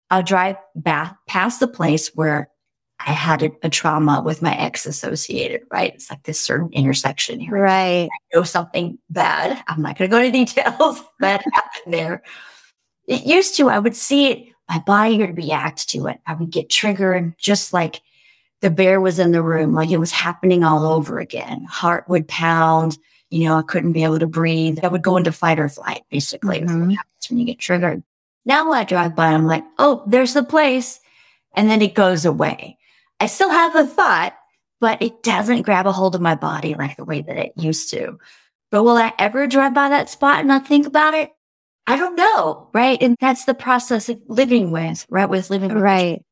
I'll 0.10 0.24
drive 0.24 0.58
back 0.76 1.16
past 1.28 1.60
the 1.60 1.68
place 1.68 2.10
where 2.16 2.50
I 3.06 3.12
had 3.12 3.44
a, 3.44 3.52
a, 3.64 3.70
trauma 3.70 4.22
with 4.24 4.42
my 4.42 4.56
ex 4.56 4.86
associated, 4.86 5.62
right? 5.72 5.94
It's 5.94 6.10
like 6.10 6.24
this 6.24 6.40
certain 6.40 6.70
intersection 6.74 7.40
here. 7.40 7.52
Right. 7.52 8.10
I 8.12 8.36
know 8.36 8.44
something 8.44 8.98
bad. 9.10 9.64
I'm 9.68 9.82
not 9.82 9.98
going 9.98 10.10
to 10.10 10.16
go 10.16 10.22
into 10.22 10.32
details 10.46 11.02
that 11.20 11.44
happened 11.54 11.94
there. 11.94 12.24
It 13.08 13.26
used 13.26 13.56
to, 13.58 13.70
I 13.70 13.80
would 13.80 13.96
see 13.96 14.32
it, 14.32 14.48
my 14.70 14.80
body 14.80 15.18
would 15.18 15.38
react 15.38 15.90
to 15.90 16.08
it. 16.08 16.20
I 16.26 16.34
would 16.34 16.50
get 16.50 16.70
triggered 16.70 17.38
just 17.38 17.74
like 17.74 18.02
the 18.62 18.70
bear 18.70 19.02
was 19.02 19.20
in 19.20 19.32
the 19.32 19.42
room, 19.42 19.74
like 19.74 19.90
it 19.90 19.98
was 19.98 20.12
happening 20.12 20.64
all 20.64 20.86
over 20.86 21.20
again. 21.20 21.66
Heart 21.66 22.08
would 22.08 22.28
pound, 22.28 22.98
you 23.30 23.46
know, 23.46 23.58
I 23.58 23.64
couldn't 23.64 23.94
be 23.94 24.04
able 24.04 24.20
to 24.20 24.28
breathe. 24.28 24.80
I 24.84 24.88
would 24.88 25.02
go 25.02 25.18
into 25.18 25.32
fight 25.32 25.60
or 25.60 25.68
flight, 25.68 26.04
basically, 26.10 26.62
mm-hmm. 26.62 26.88
what 26.88 26.96
happens 26.96 27.30
when 27.30 27.40
you 27.40 27.46
get 27.46 27.60
triggered. 27.60 28.04
Now 28.46 28.70
when 28.70 28.78
I 28.78 28.84
drive 28.84 29.16
by, 29.16 29.28
I'm 29.28 29.46
like, 29.46 29.64
oh, 29.78 30.04
there's 30.08 30.34
the 30.34 30.44
place. 30.44 31.00
And 31.56 31.70
then 31.70 31.82
it 31.82 31.96
goes 31.96 32.26
away. 32.26 32.78
I 33.22 33.28
still 33.28 33.52
have 33.52 33.74
the 33.74 33.86
thought, 33.86 34.34
but 34.80 35.00
it 35.00 35.22
doesn't 35.22 35.62
grab 35.62 35.86
a 35.86 35.92
hold 35.92 36.16
of 36.16 36.22
my 36.22 36.34
body 36.34 36.74
like 36.74 36.98
the 36.98 37.06
way 37.06 37.22
that 37.22 37.38
it 37.38 37.54
used 37.56 37.92
to. 37.92 38.18
But 38.72 38.84
will 38.84 38.98
I 38.98 39.14
ever 39.20 39.46
drive 39.46 39.76
by 39.76 39.90
that 39.90 40.10
spot 40.10 40.40
and 40.40 40.48
not 40.48 40.66
think 40.66 40.88
about 40.88 41.14
it? 41.14 41.30
I 41.86 41.98
don't 41.98 42.16
know. 42.16 42.70
Right. 42.74 43.00
And 43.00 43.16
that's 43.22 43.46
the 43.46 43.54
process 43.54 44.10
of 44.10 44.20
living 44.28 44.72
with, 44.72 45.06
right? 45.08 45.30
With 45.30 45.52
living 45.52 45.72
with 45.72 45.84
right. 45.84 46.24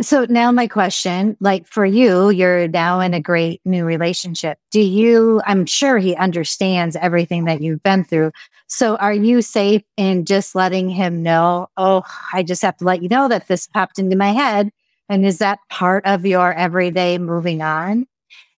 So 0.00 0.24
now 0.30 0.50
my 0.52 0.68
question, 0.68 1.36
like 1.38 1.66
for 1.66 1.84
you, 1.84 2.30
you're 2.30 2.68
now 2.68 3.00
in 3.00 3.12
a 3.12 3.20
great 3.20 3.60
new 3.66 3.84
relationship. 3.84 4.58
Do 4.70 4.80
you, 4.80 5.42
I'm 5.44 5.66
sure 5.66 5.98
he 5.98 6.16
understands 6.16 6.96
everything 6.96 7.44
that 7.44 7.60
you've 7.60 7.82
been 7.82 8.04
through. 8.04 8.30
So 8.68 8.96
are 8.96 9.12
you 9.12 9.42
safe 9.42 9.82
in 9.98 10.24
just 10.24 10.54
letting 10.54 10.88
him 10.88 11.22
know, 11.22 11.68
oh, 11.76 12.04
I 12.32 12.42
just 12.42 12.62
have 12.62 12.78
to 12.78 12.84
let 12.84 13.02
you 13.02 13.08
know 13.10 13.28
that 13.28 13.48
this 13.48 13.66
popped 13.66 13.98
into 13.98 14.16
my 14.16 14.30
head? 14.30 14.70
And 15.08 15.24
is 15.24 15.38
that 15.38 15.58
part 15.70 16.06
of 16.06 16.26
your 16.26 16.52
everyday 16.52 17.18
moving 17.18 17.62
on? 17.62 18.06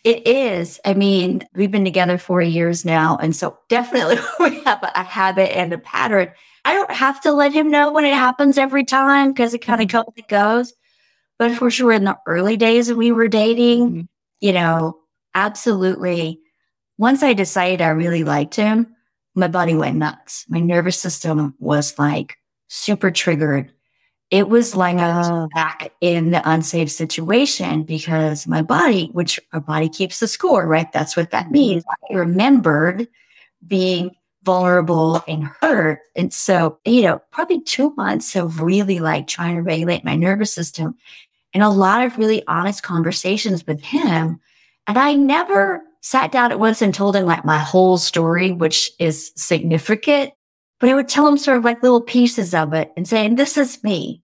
It 0.02 0.26
is. 0.26 0.80
I 0.84 0.94
mean, 0.94 1.46
we've 1.54 1.70
been 1.70 1.84
together 1.84 2.16
for 2.16 2.40
years 2.40 2.84
now. 2.84 3.18
And 3.20 3.36
so 3.36 3.58
definitely 3.68 4.16
we 4.40 4.60
have 4.62 4.82
a, 4.82 4.90
a 4.94 5.02
habit 5.02 5.54
and 5.56 5.72
a 5.72 5.78
pattern. 5.78 6.32
I 6.64 6.74
don't 6.74 6.90
have 6.90 7.20
to 7.22 7.32
let 7.32 7.52
him 7.52 7.70
know 7.70 7.92
when 7.92 8.04
it 8.04 8.14
happens 8.14 8.58
every 8.58 8.84
time 8.84 9.32
because 9.32 9.54
it 9.54 9.58
kind 9.58 9.82
of 9.82 9.88
comes 9.88 10.08
and 10.16 10.28
goes. 10.28 10.72
But 11.38 11.52
for 11.52 11.70
sure, 11.70 11.92
in 11.92 12.04
the 12.04 12.18
early 12.26 12.56
days 12.56 12.88
when 12.88 12.98
we 12.98 13.12
were 13.12 13.28
dating, 13.28 13.88
mm-hmm. 13.88 14.00
you 14.40 14.52
know, 14.52 14.98
absolutely. 15.34 16.40
Once 16.98 17.22
I 17.22 17.32
decided 17.32 17.80
I 17.80 17.88
really 17.88 18.24
liked 18.24 18.54
him, 18.56 18.94
my 19.34 19.48
body 19.48 19.74
went 19.74 19.96
nuts. 19.96 20.44
My 20.48 20.60
nervous 20.60 21.00
system 21.00 21.54
was 21.58 21.98
like 21.98 22.36
super 22.68 23.10
triggered. 23.10 23.72
It 24.30 24.48
was 24.48 24.76
like 24.76 24.96
I 24.98 25.18
was 25.18 25.48
back 25.54 25.92
in 26.00 26.30
the 26.30 26.48
unsafe 26.48 26.90
situation 26.90 27.82
because 27.82 28.46
my 28.46 28.62
body, 28.62 29.10
which 29.12 29.40
our 29.52 29.60
body 29.60 29.88
keeps 29.88 30.20
the 30.20 30.28
score, 30.28 30.66
right? 30.66 30.90
That's 30.92 31.16
what 31.16 31.32
that 31.32 31.46
mm-hmm. 31.46 31.52
means. 31.52 31.84
I 32.10 32.14
remembered 32.14 33.08
being 33.66 34.12
vulnerable 34.42 35.22
and 35.28 35.44
hurt. 35.60 36.00
And 36.16 36.32
so, 36.32 36.78
you 36.84 37.02
know, 37.02 37.20
probably 37.30 37.60
two 37.62 37.92
months 37.96 38.36
of 38.36 38.60
really 38.60 39.00
like 39.00 39.26
trying 39.26 39.56
to 39.56 39.62
regulate 39.62 40.04
my 40.04 40.16
nervous 40.16 40.52
system 40.52 40.96
and 41.52 41.62
a 41.62 41.68
lot 41.68 42.04
of 42.04 42.16
really 42.16 42.46
honest 42.46 42.82
conversations 42.82 43.66
with 43.66 43.82
him. 43.82 44.40
And 44.86 44.98
I 44.98 45.14
never 45.14 45.82
sat 46.00 46.32
down 46.32 46.52
at 46.52 46.58
once 46.58 46.80
and 46.80 46.94
told 46.94 47.16
him 47.16 47.26
like 47.26 47.44
my 47.44 47.58
whole 47.58 47.98
story, 47.98 48.52
which 48.52 48.90
is 48.98 49.32
significant, 49.36 50.32
but 50.80 50.88
I 50.88 50.94
would 50.94 51.08
tell 51.08 51.28
him 51.28 51.36
sort 51.36 51.58
of 51.58 51.64
like 51.64 51.82
little 51.82 52.00
pieces 52.00 52.54
of 52.54 52.72
it 52.72 52.90
and 52.96 53.06
saying, 53.06 53.36
this 53.36 53.56
is 53.56 53.84
me. 53.84 54.22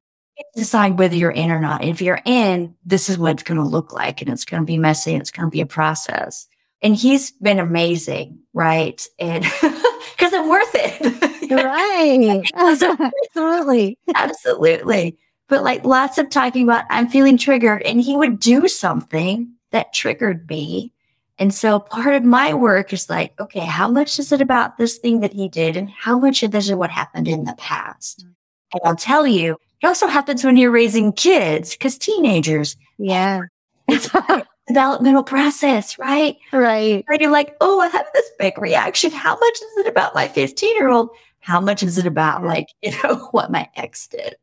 Decide 0.54 0.98
whether 0.98 1.14
you're 1.14 1.30
in 1.30 1.50
or 1.50 1.60
not. 1.60 1.84
If 1.84 2.02
you're 2.02 2.20
in, 2.24 2.74
this 2.84 3.08
is 3.08 3.18
what 3.18 3.32
it's 3.32 3.42
going 3.42 3.60
to 3.60 3.66
look 3.66 3.92
like 3.92 4.20
and 4.20 4.30
it's 4.30 4.44
going 4.44 4.62
to 4.62 4.66
be 4.66 4.78
messy 4.78 5.12
and 5.12 5.20
it's 5.20 5.30
going 5.30 5.46
to 5.46 5.50
be 5.50 5.60
a 5.60 5.66
process. 5.66 6.46
And 6.82 6.96
he's 6.96 7.30
been 7.30 7.58
amazing, 7.58 8.40
right? 8.52 9.02
And 9.18 9.44
because 10.16 10.32
I'm 10.32 10.48
worth 10.48 10.74
it. 10.74 11.50
right. 11.50 12.50
Absolutely. 12.54 13.98
Absolutely. 14.14 15.18
But 15.48 15.62
like 15.62 15.84
lots 15.84 16.18
of 16.18 16.30
talking 16.30 16.64
about, 16.64 16.84
I'm 16.90 17.08
feeling 17.08 17.38
triggered 17.38 17.82
and 17.82 18.00
he 18.00 18.16
would 18.16 18.40
do 18.40 18.66
something 18.68 19.52
that 19.72 19.92
triggered 19.92 20.48
me. 20.48 20.92
And 21.38 21.52
so 21.52 21.78
part 21.78 22.14
of 22.14 22.24
my 22.24 22.54
work 22.54 22.92
is 22.92 23.10
like, 23.10 23.38
okay, 23.38 23.60
how 23.60 23.88
much 23.88 24.18
is 24.18 24.32
it 24.32 24.40
about 24.40 24.78
this 24.78 24.96
thing 24.96 25.20
that 25.20 25.34
he 25.34 25.48
did? 25.48 25.76
And 25.76 25.90
how 25.90 26.18
much 26.18 26.42
of 26.42 26.50
this 26.50 26.68
is 26.68 26.74
what 26.74 26.90
happened 26.90 27.28
in 27.28 27.44
the 27.44 27.54
past? 27.58 28.24
Mm. 28.24 28.32
And 28.72 28.80
I'll 28.84 28.96
tell 28.96 29.26
you, 29.26 29.56
it 29.82 29.86
also 29.86 30.06
happens 30.06 30.44
when 30.44 30.56
you're 30.56 30.70
raising 30.70 31.12
kids 31.12 31.72
because 31.72 31.98
teenagers. 31.98 32.76
Yeah. 32.98 33.42
It's 33.88 34.12
a 34.12 34.44
developmental 34.66 35.22
process, 35.22 35.96
right? 35.96 36.36
Right. 36.52 37.04
And 37.06 37.20
you're 37.20 37.30
like, 37.30 37.56
oh, 37.60 37.78
I 37.78 37.86
have 37.86 38.06
this 38.12 38.28
big 38.36 38.58
reaction. 38.58 39.12
How 39.12 39.38
much 39.38 39.54
is 39.54 39.76
it 39.76 39.86
about 39.86 40.12
my 40.12 40.26
15 40.26 40.74
year 40.74 40.88
old? 40.88 41.10
How 41.38 41.60
much 41.60 41.84
is 41.84 41.96
it 41.98 42.06
about 42.06 42.42
like, 42.42 42.66
you 42.82 42.90
know, 43.04 43.28
what 43.30 43.52
my 43.52 43.68
ex 43.76 44.08
did? 44.08 44.34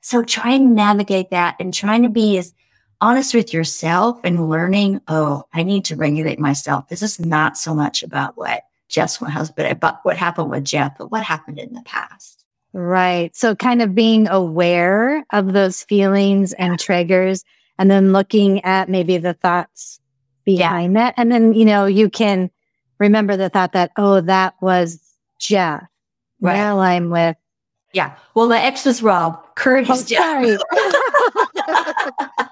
So 0.00 0.22
trying 0.22 0.68
to 0.68 0.74
navigate 0.74 1.30
that 1.30 1.56
and 1.58 1.74
trying 1.74 2.04
to 2.04 2.08
be 2.08 2.38
as 2.38 2.54
honest 3.04 3.34
with 3.34 3.52
yourself 3.52 4.18
and 4.24 4.48
learning, 4.48 4.98
oh, 5.08 5.44
I 5.52 5.62
need 5.62 5.84
to 5.86 5.96
regulate 5.96 6.38
myself. 6.38 6.88
This 6.88 7.02
is 7.02 7.20
not 7.20 7.58
so 7.58 7.74
much 7.74 8.02
about 8.02 8.38
what 8.38 8.62
Jeff's 8.88 9.20
my 9.20 9.28
husband, 9.28 9.70
about 9.70 9.98
what 10.04 10.16
happened 10.16 10.48
with 10.48 10.64
Jeff, 10.64 10.96
but 10.96 11.10
what 11.10 11.22
happened 11.22 11.58
in 11.58 11.74
the 11.74 11.82
past. 11.82 12.46
Right. 12.72 13.36
So 13.36 13.54
kind 13.54 13.82
of 13.82 13.94
being 13.94 14.26
aware 14.28 15.22
of 15.32 15.52
those 15.52 15.82
feelings 15.82 16.54
and 16.54 16.80
triggers 16.80 17.44
and 17.78 17.90
then 17.90 18.14
looking 18.14 18.64
at 18.64 18.88
maybe 18.88 19.18
the 19.18 19.34
thoughts 19.34 20.00
behind 20.46 20.94
yeah. 20.94 21.00
that. 21.00 21.14
And 21.18 21.30
then, 21.30 21.52
you 21.52 21.66
know, 21.66 21.84
you 21.84 22.08
can 22.08 22.50
remember 22.98 23.36
the 23.36 23.50
thought 23.50 23.72
that, 23.72 23.90
oh, 23.98 24.22
that 24.22 24.54
was 24.62 24.98
Jeff. 25.38 25.84
Right. 26.40 26.54
Now 26.54 26.80
I'm 26.80 27.10
with. 27.10 27.36
Yeah. 27.92 28.14
Well, 28.34 28.48
the 28.48 28.56
ex 28.56 28.86
was 28.86 29.02
Rob. 29.02 29.54
Kurt 29.56 29.90
oh, 29.90 30.02
Jeff. 30.02 30.18
Sorry. 30.18 30.56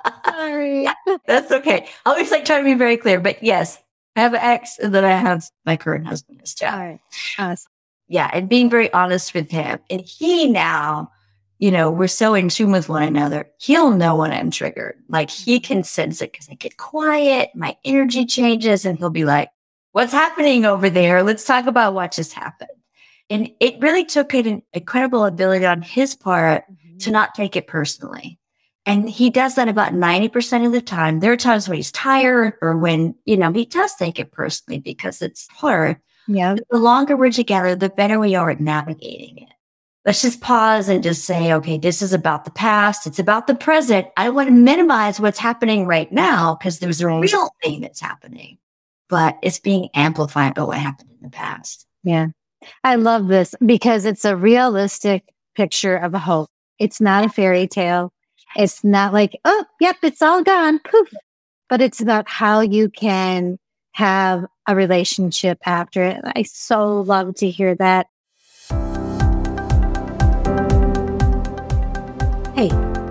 sorry. 0.53 0.87
That's 1.27 1.51
okay. 1.51 1.88
I 2.05 2.11
always 2.11 2.31
like 2.31 2.45
trying 2.45 2.65
to 2.65 2.71
be 2.71 2.75
very 2.75 2.97
clear, 2.97 3.21
but 3.21 3.43
yes, 3.43 3.79
I 4.17 4.21
have 4.21 4.35
an 4.35 4.41
ex 4.43 4.79
and 4.79 4.95
then 4.95 5.05
I 5.05 5.17
have 5.17 5.45
my 5.65 5.77
current 5.77 6.07
husband. 6.07 6.43
All 6.62 6.69
right. 6.69 7.01
Awesome. 7.38 7.71
Yeah. 8.09 8.31
And 8.33 8.49
being 8.49 8.69
very 8.69 8.93
honest 8.93 9.33
with 9.35 9.51
him. 9.51 9.79
And 9.88 10.01
he 10.03 10.49
now, 10.49 11.11
you 11.59 11.71
know, 11.71 11.91
we're 11.91 12.09
so 12.09 12.35
in 12.35 12.49
tune 12.49 12.73
with 12.73 12.88
one 12.88 13.03
another. 13.03 13.51
He'll 13.59 13.91
know 13.91 14.17
when 14.17 14.33
I'm 14.33 14.51
triggered. 14.51 14.97
Like 15.09 15.31
he 15.31 15.61
can 15.61 15.85
sense 15.85 16.21
it 16.21 16.33
because 16.33 16.49
I 16.51 16.55
get 16.55 16.77
quiet, 16.77 17.51
my 17.55 17.77
energy 17.85 18.27
changes, 18.27 18.85
and 18.85 18.99
he'll 18.99 19.11
be 19.11 19.25
like, 19.25 19.49
What's 19.93 20.12
happening 20.12 20.65
over 20.65 20.88
there? 20.88 21.23
Let's 21.23 21.45
talk 21.45 21.67
about 21.67 21.93
what 21.93 22.12
just 22.12 22.33
happened. 22.33 22.71
And 23.29 23.51
it 23.61 23.79
really 23.81 24.07
took 24.07 24.33
an 24.33 24.62
incredible 24.73 25.27
ability 25.27 25.67
on 25.67 25.83
his 25.83 26.15
part 26.15 26.65
mm-hmm. 26.65 26.97
to 26.99 27.11
not 27.11 27.35
take 27.35 27.57
it 27.57 27.67
personally. 27.67 28.38
And 28.85 29.09
he 29.09 29.31
does 29.31 29.55
that 29.55 29.68
about 29.68 29.92
90% 29.92 30.66
of 30.66 30.73
the 30.73 30.81
time. 30.81 31.21
There 31.21 31.33
are 31.33 31.37
times 31.37 31.68
when 31.68 31.77
he's 31.77 31.92
tired 31.92 32.55
or 32.61 32.77
when, 32.77 33.14
you 33.25 33.37
know, 33.37 33.53
he 33.53 33.64
does 33.64 33.95
take 33.95 34.18
it 34.18 34.33
personally 34.33 34.81
because 34.81 35.23
it's 35.23 35.47
hard. 35.53 35.99
Yeah. 36.27 36.55
But 36.55 36.64
the 36.71 36.79
longer 36.79 37.16
we're 37.16 37.31
together, 37.31 37.77
the 37.77 37.88
better 37.88 38.18
we 38.18 38.35
are 38.35 38.51
at 38.51 38.61
navigating 38.61 39.38
it. 39.38 39.49
Let's 40.05 40.23
just 40.23 40.40
pause 40.40 40.88
and 40.88 41.01
just 41.01 41.25
say, 41.25 41.53
okay, 41.53 41.79
this 41.79 42.03
is 42.03 42.12
about 42.12 42.45
the 42.45 42.51
past. 42.51 43.07
It's 43.07 43.21
about 43.21 43.47
the 43.47 43.55
present. 43.55 44.09
I 44.16 44.31
want 44.31 44.49
to 44.49 44.55
minimize 44.55 45.21
what's 45.21 45.38
happening 45.38 45.87
right 45.87 46.11
now 46.11 46.57
because 46.57 46.81
there's 46.81 47.01
a 47.01 47.07
real 47.07 47.51
thing 47.62 47.83
that's 47.83 48.01
happening, 48.01 48.59
but 49.09 49.38
it's 49.42 49.61
being 49.61 49.90
amplified 49.95 50.55
by 50.55 50.64
what 50.64 50.79
happened 50.79 51.11
in 51.12 51.23
the 51.23 51.31
past. 51.31 51.87
Yeah. 52.03 52.29
I 52.83 52.97
love 52.97 53.29
this 53.29 53.55
because 53.64 54.05
it's 54.05 54.25
a 54.25 54.35
realistic 54.35 55.23
picture 55.55 55.97
of 55.97 56.14
a 56.14 56.18
hope. 56.18 56.51
It's 56.81 57.01
not 57.01 57.25
a 57.25 57.29
fairy 57.29 57.68
tale. 57.68 58.12
It's 58.57 58.85
not 58.85 59.12
like, 59.12 59.38
oh, 59.45 59.65
yep, 59.81 59.97
it's 60.03 60.21
all 60.21 60.43
gone. 60.43 60.79
Poof. 60.81 61.09
But 61.69 61.81
it's 61.81 62.01
about 62.01 62.29
how 62.29 62.61
you 62.61 62.91
can 62.91 63.59
have 63.93 64.45
a 64.67 64.77
relationship 64.77 65.59
after 65.65 66.03
it. 66.03 66.21
I 66.25 66.43
so 66.43 67.01
love 67.01 67.35
to 67.37 67.49
hear 67.49 67.75
that. 67.77 68.09
Hey, 72.55 72.71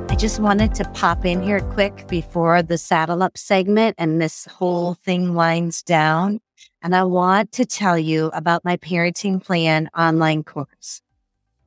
I 0.10 0.16
just 0.16 0.40
wanted 0.40 0.76
to 0.76 0.86
pop 0.94 1.26
in 1.26 1.42
here 1.42 1.62
quick 1.72 2.08
before 2.08 2.62
the 2.62 2.78
saddle 2.78 3.24
up 3.24 3.38
segment 3.38 3.96
and 3.98 4.22
this 4.22 4.46
whole 4.46 4.94
thing 4.94 5.34
winds 5.34 5.82
down. 5.82 6.40
And 6.84 6.96
I 6.96 7.04
want 7.04 7.52
to 7.54 7.66
tell 7.66 7.98
you 7.98 8.28
about 8.34 8.64
my 8.64 8.78
parenting 8.78 9.44
plan 9.44 9.90
online 9.98 10.44
course. 10.44 11.02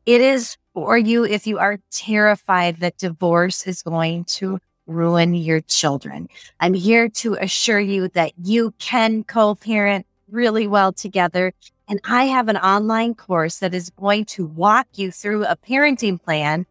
It 0.06 0.20
is 0.20 0.56
for 0.74 0.98
you 0.98 1.24
if 1.24 1.46
you 1.46 1.58
are 1.58 1.78
terrified 1.90 2.80
that 2.80 2.98
divorce 2.98 3.66
is 3.66 3.82
going 3.82 4.24
to 4.24 4.58
ruin 4.86 5.34
your 5.34 5.60
children. 5.60 6.28
I'm 6.60 6.74
here 6.74 7.08
to 7.08 7.34
assure 7.34 7.80
you 7.80 8.08
that 8.08 8.32
you 8.42 8.74
can 8.78 9.24
co 9.24 9.54
parent 9.54 10.06
really 10.30 10.66
well 10.66 10.92
together. 10.92 11.52
And 11.88 12.00
I 12.04 12.24
have 12.24 12.48
an 12.48 12.56
online 12.56 13.14
course 13.14 13.58
that 13.58 13.74
is 13.74 13.90
going 13.90 14.24
to 14.26 14.46
walk 14.46 14.88
you 14.96 15.10
through 15.10 15.44
a 15.44 15.56
parenting 15.56 16.22
plan. 16.22 16.66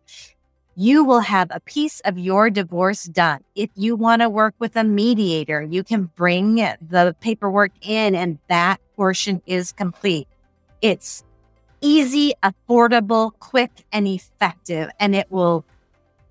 You 0.76 1.04
will 1.04 1.20
have 1.20 1.50
a 1.52 1.60
piece 1.60 2.00
of 2.02 2.18
your 2.18 2.50
divorce 2.50 3.04
done. 3.04 3.44
If 3.56 3.70
you 3.76 3.96
want 3.96 4.24
to 4.24 4.30
work 4.30 4.56
with 4.58 4.76
a 4.76 4.84
mediator, 4.84 5.62
you 5.62 5.84
can 5.84 6.10
bring 6.16 6.56
the 6.56 7.16
paperwork 7.22 7.72
in 7.82 8.16
and 8.16 8.40
that 8.50 8.82
portion 8.96 9.42
is 9.46 9.72
complete. 9.72 10.28
It's 10.82 11.24
easy, 11.84 12.34
affordable, 12.42 13.32
quick, 13.40 13.86
and 13.92 14.08
effective. 14.08 14.90
And 15.00 15.16
it 15.16 15.32
will 15.32 15.64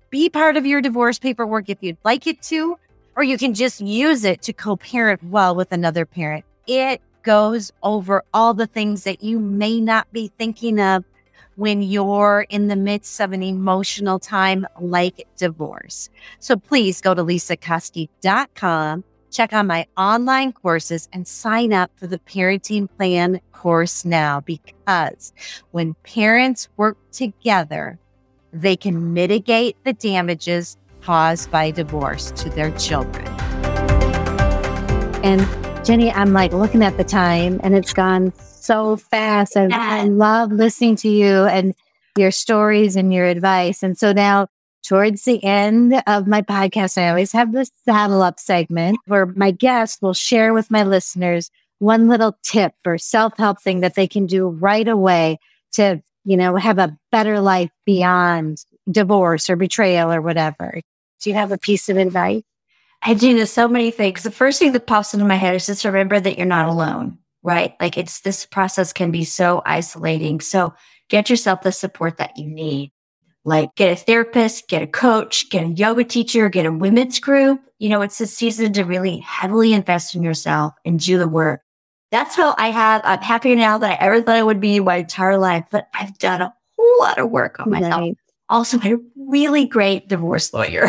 be 0.09 0.29
part 0.29 0.57
of 0.57 0.65
your 0.65 0.81
divorce 0.81 1.19
paperwork 1.19 1.69
if 1.69 1.77
you'd 1.81 1.97
like 2.03 2.27
it 2.27 2.41
to, 2.43 2.77
or 3.15 3.23
you 3.23 3.37
can 3.37 3.53
just 3.53 3.79
use 3.79 4.25
it 4.25 4.41
to 4.41 4.53
co 4.53 4.75
parent 4.75 5.23
well 5.23 5.55
with 5.55 5.71
another 5.71 6.05
parent. 6.05 6.43
It 6.67 7.01
goes 7.21 7.71
over 7.83 8.23
all 8.33 8.53
the 8.53 8.67
things 8.67 9.05
that 9.05 9.23
you 9.23 9.39
may 9.39 9.79
not 9.79 10.11
be 10.11 10.31
thinking 10.37 10.79
of 10.81 11.05
when 11.55 11.81
you're 11.81 12.45
in 12.49 12.67
the 12.67 12.75
midst 12.75 13.21
of 13.21 13.31
an 13.31 13.43
emotional 13.43 14.19
time 14.19 14.65
like 14.81 15.27
divorce. 15.37 16.09
So 16.39 16.57
please 16.57 16.99
go 16.99 17.13
to 17.13 17.23
lisakoski.com 17.23 19.03
Check 19.33 19.51
out 19.51 19.65
my 19.65 19.87
online 19.97 20.53
courses 20.53 21.09
and 21.11 21.27
sign 21.27 21.73
up 21.73 21.89
for 21.95 22.05
the 22.05 22.19
parenting 22.19 22.87
plan 22.97 23.41
course 23.51 24.05
now 24.05 24.41
because 24.41 25.33
when 25.71 25.95
parents 26.03 26.69
work 26.77 26.97
together, 27.11 27.97
they 28.51 28.75
can 28.75 29.11
mitigate 29.11 29.75
the 29.85 29.93
damages 29.93 30.77
caused 31.01 31.49
by 31.49 31.71
divorce 31.71 32.29
to 32.33 32.49
their 32.51 32.69
children. 32.77 33.25
And 35.23 35.41
Jenny, 35.83 36.11
I'm 36.11 36.31
like 36.31 36.53
looking 36.53 36.83
at 36.83 36.97
the 36.97 37.03
time 37.03 37.59
and 37.63 37.73
it's 37.73 37.91
gone 37.91 38.33
so 38.37 38.97
fast. 38.97 39.57
And 39.57 39.73
I 39.73 40.03
love 40.03 40.51
listening 40.51 40.95
to 40.97 41.09
you 41.09 41.45
and 41.45 41.73
your 42.15 42.29
stories 42.29 42.95
and 42.95 43.11
your 43.11 43.25
advice. 43.25 43.81
And 43.81 43.97
so 43.97 44.13
now 44.13 44.45
towards 44.83 45.23
the 45.23 45.43
end 45.43 46.01
of 46.07 46.27
my 46.27 46.41
podcast, 46.41 46.97
I 46.97 47.09
always 47.09 47.31
have 47.31 47.51
this 47.51 47.71
saddle 47.85 48.21
up 48.21 48.39
segment 48.39 48.99
where 49.05 49.25
my 49.25 49.51
guests 49.51 50.01
will 50.01 50.13
share 50.13 50.53
with 50.53 50.69
my 50.69 50.83
listeners 50.83 51.49
one 51.79 52.07
little 52.07 52.37
tip 52.43 52.73
or 52.85 52.97
self 52.97 53.37
help 53.37 53.61
thing 53.61 53.81
that 53.81 53.95
they 53.95 54.07
can 54.07 54.25
do 54.25 54.47
right 54.47 54.87
away 54.87 55.39
to, 55.73 56.01
you 56.23 56.37
know, 56.37 56.55
have 56.55 56.79
a 56.79 56.97
better 57.11 57.39
life 57.39 57.71
beyond 57.85 58.63
divorce 58.89 59.49
or 59.49 59.55
betrayal 59.55 60.11
or 60.11 60.21
whatever. 60.21 60.81
Do 61.21 61.29
you 61.29 61.35
have 61.35 61.51
a 61.51 61.57
piece 61.57 61.89
of 61.89 61.97
advice? 61.97 62.43
I 63.01 63.13
do. 63.15 63.35
There's 63.35 63.51
so 63.51 63.67
many 63.67 63.91
things. 63.91 64.23
The 64.23 64.31
first 64.31 64.59
thing 64.59 64.71
that 64.71 64.87
pops 64.87 65.13
into 65.13 65.25
my 65.25 65.35
head 65.35 65.55
is 65.55 65.65
just 65.65 65.83
remember 65.83 66.19
that 66.19 66.37
you're 66.37 66.47
not 66.47 66.69
alone, 66.69 67.17
right? 67.41 67.75
Like 67.81 67.97
it's 67.97 68.21
this 68.21 68.45
process 68.45 68.93
can 68.93 69.11
be 69.11 69.25
so 69.25 69.61
isolating. 69.65 70.39
So 70.39 70.73
get 71.09 71.29
yourself 71.29 71.61
the 71.61 71.73
support 71.73 72.17
that 72.17 72.37
you 72.37 72.47
need. 72.47 72.92
Like 73.45 73.75
get 73.75 73.91
a 73.91 73.95
therapist, 73.95 74.67
get 74.67 74.81
a 74.81 74.87
coach, 74.87 75.49
get 75.49 75.65
a 75.65 75.69
yoga 75.69 76.03
teacher, 76.03 76.49
get 76.49 76.65
a 76.65 76.71
women's 76.71 77.19
group. 77.19 77.61
You 77.79 77.89
know, 77.89 78.01
it's 78.01 78.19
a 78.21 78.27
season 78.27 78.73
to 78.73 78.83
really 78.83 79.17
heavily 79.17 79.73
invest 79.73 80.15
in 80.15 80.23
yourself 80.23 80.73
and 80.85 80.99
do 80.99 81.17
the 81.17 81.27
work. 81.27 81.61
That's 82.11 82.35
how 82.35 82.55
I 82.57 82.69
have, 82.69 83.01
I'm 83.03 83.19
happier 83.19 83.55
now 83.55 83.77
than 83.77 83.91
I 83.91 83.95
ever 83.95 84.21
thought 84.21 84.35
I 84.35 84.43
would 84.43 84.61
be 84.61 84.77
in 84.77 84.85
my 84.85 84.97
entire 84.97 85.37
life, 85.37 85.65
but 85.71 85.87
I've 85.93 86.17
done 86.19 86.41
a 86.41 86.53
whole 86.77 86.99
lot 86.99 87.17
of 87.17 87.31
work 87.31 87.59
on 87.59 87.71
myself. 87.71 88.01
Right. 88.01 88.17
Also, 88.49 88.77
a 88.79 88.97
really 89.15 89.65
great 89.65 90.07
divorce 90.07 90.53
lawyer. 90.53 90.87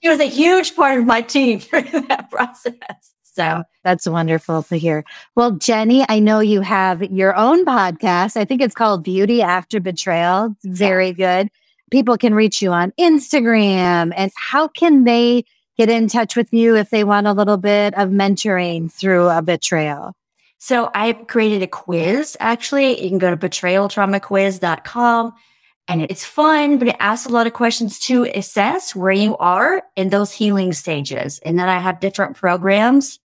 He 0.00 0.08
was 0.08 0.20
a 0.20 0.28
huge 0.28 0.76
part 0.76 1.00
of 1.00 1.04
my 1.06 1.20
team 1.20 1.58
for 1.58 1.82
that 1.82 2.30
process. 2.30 2.74
So 3.22 3.64
that's 3.82 4.06
wonderful 4.06 4.62
to 4.62 4.76
hear. 4.78 5.04
Well, 5.34 5.52
Jenny, 5.52 6.06
I 6.08 6.20
know 6.20 6.40
you 6.40 6.62
have 6.62 7.02
your 7.02 7.36
own 7.36 7.66
podcast. 7.66 8.36
I 8.36 8.46
think 8.46 8.62
it's 8.62 8.74
called 8.74 9.04
Beauty 9.04 9.42
After 9.42 9.78
Betrayal. 9.80 10.56
very 10.64 11.12
good 11.12 11.50
people 11.90 12.16
can 12.16 12.34
reach 12.34 12.60
you 12.62 12.72
on 12.72 12.92
Instagram 12.98 14.12
and 14.16 14.30
how 14.36 14.68
can 14.68 15.04
they 15.04 15.44
get 15.76 15.88
in 15.88 16.08
touch 16.08 16.36
with 16.36 16.52
you 16.52 16.76
if 16.76 16.90
they 16.90 17.04
want 17.04 17.26
a 17.26 17.32
little 17.32 17.56
bit 17.56 17.94
of 17.94 18.10
mentoring 18.10 18.90
through 18.92 19.28
a 19.28 19.42
betrayal? 19.42 20.14
So 20.58 20.90
I've 20.94 21.26
created 21.26 21.62
a 21.62 21.66
quiz. 21.66 22.36
Actually, 22.40 23.02
you 23.02 23.08
can 23.08 23.18
go 23.18 23.30
to 23.30 23.36
betrayaltraumaquiz.com 23.36 25.32
and 25.88 26.02
it's 26.02 26.24
fun, 26.24 26.78
but 26.78 26.88
it 26.88 26.96
asks 26.98 27.26
a 27.26 27.32
lot 27.32 27.46
of 27.46 27.52
questions 27.52 27.98
to 28.00 28.24
assess 28.34 28.96
where 28.96 29.12
you 29.12 29.36
are 29.36 29.82
in 29.94 30.08
those 30.08 30.32
healing 30.32 30.72
stages. 30.72 31.38
And 31.44 31.58
then 31.58 31.68
I 31.68 31.78
have 31.78 32.00
different 32.00 32.36
programs 32.36 33.20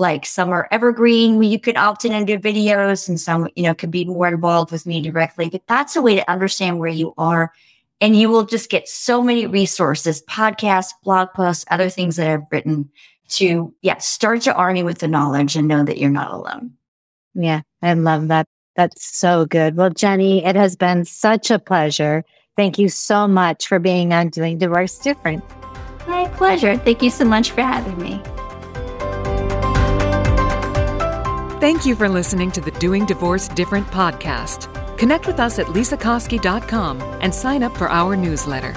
like 0.00 0.24
some 0.24 0.50
are 0.50 0.66
evergreen 0.70 1.36
where 1.36 1.46
you 1.46 1.60
can 1.60 1.76
opt 1.76 2.06
in 2.06 2.12
and 2.12 2.26
do 2.26 2.38
videos 2.38 3.06
and 3.08 3.20
some, 3.20 3.48
you 3.54 3.62
know, 3.62 3.74
could 3.74 3.90
be 3.90 4.06
more 4.06 4.26
involved 4.26 4.72
with 4.72 4.86
me 4.86 5.02
directly. 5.02 5.50
But 5.50 5.62
that's 5.68 5.94
a 5.94 6.02
way 6.02 6.16
to 6.16 6.28
understand 6.28 6.78
where 6.78 6.88
you 6.88 7.12
are 7.18 7.52
and 8.00 8.16
you 8.16 8.28
will 8.28 8.44
just 8.44 8.70
get 8.70 8.88
so 8.88 9.22
many 9.22 9.46
resources, 9.46 10.22
podcasts, 10.22 10.92
blog 11.04 11.28
posts, 11.34 11.64
other 11.70 11.88
things 11.88 12.16
that 12.16 12.28
I've 12.28 12.46
written 12.50 12.90
to, 13.30 13.74
yeah, 13.82 13.98
start 13.98 14.46
your 14.46 14.54
army 14.54 14.82
with 14.82 14.98
the 14.98 15.08
knowledge 15.08 15.56
and 15.56 15.68
know 15.68 15.84
that 15.84 15.98
you're 15.98 16.10
not 16.10 16.32
alone. 16.32 16.72
Yeah, 17.34 17.60
I 17.82 17.92
love 17.94 18.28
that. 18.28 18.46
That's 18.76 19.04
so 19.04 19.46
good. 19.46 19.76
Well, 19.76 19.90
Jenny, 19.90 20.44
it 20.44 20.56
has 20.56 20.76
been 20.76 21.04
such 21.04 21.50
a 21.50 21.58
pleasure. 21.58 22.24
Thank 22.56 22.78
you 22.78 22.88
so 22.88 23.28
much 23.28 23.66
for 23.66 23.78
being 23.78 24.12
on 24.12 24.28
Doing 24.28 24.58
Divorce 24.58 24.98
Different. 24.98 25.44
My 26.08 26.28
pleasure. 26.28 26.76
Thank 26.76 27.02
you 27.02 27.10
so 27.10 27.24
much 27.24 27.50
for 27.50 27.62
having 27.62 27.98
me. 27.98 28.20
Thank 31.60 31.84
you 31.84 31.94
for 31.94 32.08
listening 32.08 32.50
to 32.52 32.60
the 32.60 32.70
Doing 32.72 33.04
Divorce 33.04 33.48
Different 33.48 33.86
podcast. 33.88 34.79
Connect 35.00 35.26
with 35.26 35.40
us 35.40 35.58
at 35.58 35.64
lisakoski.com 35.68 37.00
and 37.22 37.34
sign 37.34 37.62
up 37.62 37.74
for 37.74 37.88
our 37.88 38.16
newsletter. 38.16 38.74